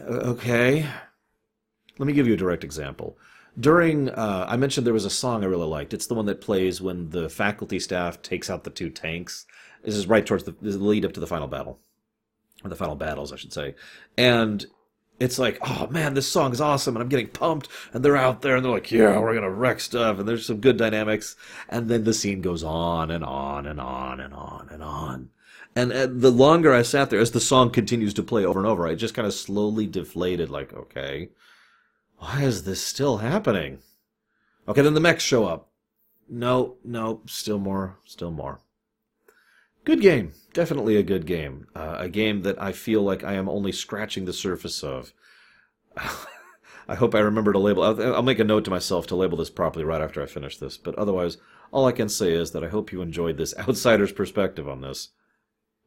okay. 0.00 0.86
Let 1.98 2.06
me 2.06 2.12
give 2.12 2.26
you 2.26 2.34
a 2.34 2.38
direct 2.38 2.64
example 2.64 3.16
during 3.58 4.08
uh, 4.10 4.46
I 4.48 4.56
mentioned 4.56 4.86
there 4.86 4.94
was 4.94 5.04
a 5.04 5.10
song 5.10 5.42
I 5.42 5.46
really 5.46 5.66
liked. 5.66 5.92
It's 5.92 6.06
the 6.06 6.14
one 6.14 6.26
that 6.26 6.40
plays 6.40 6.80
when 6.80 7.10
the 7.10 7.28
faculty 7.28 7.78
staff 7.78 8.22
takes 8.22 8.48
out 8.48 8.64
the 8.64 8.70
two 8.70 8.90
tanks. 8.90 9.46
This 9.84 9.96
is 9.96 10.06
right 10.06 10.24
towards 10.24 10.44
the, 10.44 10.54
the 10.62 10.78
lead 10.78 11.04
up 11.04 11.12
to 11.14 11.20
the 11.20 11.26
final 11.26 11.48
battle, 11.48 11.78
or 12.64 12.70
the 12.70 12.76
final 12.76 12.96
battles, 12.96 13.32
I 13.32 13.36
should 13.36 13.52
say. 13.52 13.74
And 14.16 14.64
it's 15.20 15.38
like, 15.38 15.58
oh 15.62 15.88
man, 15.88 16.14
this 16.14 16.28
song 16.28 16.52
is 16.52 16.60
awesome, 16.60 16.96
and 16.96 17.02
I'm 17.02 17.08
getting 17.08 17.28
pumped. 17.28 17.68
And 17.92 18.04
they're 18.04 18.16
out 18.16 18.42
there, 18.42 18.56
and 18.56 18.64
they're 18.64 18.72
like, 18.72 18.90
yeah, 18.90 19.18
we're 19.18 19.34
gonna 19.34 19.50
wreck 19.50 19.80
stuff, 19.80 20.18
and 20.18 20.28
there's 20.28 20.46
some 20.46 20.60
good 20.60 20.78
dynamics. 20.78 21.36
And 21.68 21.88
then 21.88 22.04
the 22.04 22.14
scene 22.14 22.40
goes 22.40 22.62
on 22.62 23.10
and 23.10 23.24
on 23.24 23.66
and 23.66 23.80
on 23.80 24.20
and 24.20 24.32
on 24.32 24.68
and 24.70 24.82
on. 24.82 25.30
And 25.74 25.92
uh, 25.92 26.06
the 26.06 26.30
longer 26.30 26.72
I 26.72 26.82
sat 26.82 27.10
there, 27.10 27.20
as 27.20 27.30
the 27.30 27.40
song 27.40 27.70
continues 27.70 28.12
to 28.14 28.22
play 28.22 28.44
over 28.44 28.58
and 28.58 28.68
over, 28.68 28.86
I 28.86 28.94
just 28.94 29.14
kind 29.14 29.26
of 29.26 29.34
slowly 29.34 29.86
deflated, 29.86 30.50
like, 30.50 30.72
okay, 30.74 31.30
why 32.18 32.42
is 32.42 32.64
this 32.64 32.82
still 32.82 33.18
happening? 33.18 33.78
Okay, 34.68 34.82
then 34.82 34.94
the 34.94 35.00
mechs 35.00 35.24
show 35.24 35.46
up. 35.46 35.70
No, 36.28 36.76
no, 36.84 37.22
still 37.26 37.58
more, 37.58 37.98
still 38.04 38.30
more. 38.30 38.60
Good 39.84 40.00
game. 40.00 40.32
Definitely 40.52 40.96
a 40.96 41.02
good 41.02 41.26
game. 41.26 41.66
Uh, 41.74 41.96
a 41.98 42.08
game 42.08 42.42
that 42.42 42.60
I 42.62 42.72
feel 42.72 43.02
like 43.02 43.24
I 43.24 43.34
am 43.34 43.48
only 43.48 43.72
scratching 43.72 44.24
the 44.24 44.32
surface 44.32 44.84
of. 44.84 45.12
I 45.96 46.94
hope 46.94 47.14
I 47.14 47.20
remember 47.20 47.52
to 47.52 47.58
label. 47.58 47.82
I'll, 47.82 48.14
I'll, 48.16 48.22
make 48.22 48.38
a 48.38 48.44
note 48.44 48.64
to 48.64 48.70
myself 48.70 49.06
to 49.08 49.16
label 49.16 49.38
this 49.38 49.50
properly 49.50 49.84
right 49.84 50.00
after 50.00 50.22
I 50.22 50.26
finish 50.26 50.56
this. 50.58 50.76
But 50.76 50.94
otherwise, 50.96 51.36
all 51.72 51.86
I 51.86 51.92
can 51.92 52.08
say 52.08 52.32
is 52.32 52.52
that 52.52 52.64
I 52.64 52.68
hope 52.68 52.92
you 52.92 53.02
enjoyed 53.02 53.36
this 53.36 53.54
outsider's 53.68 54.12
perspective 54.12 54.68
on 54.68 54.80
this, 54.80 55.08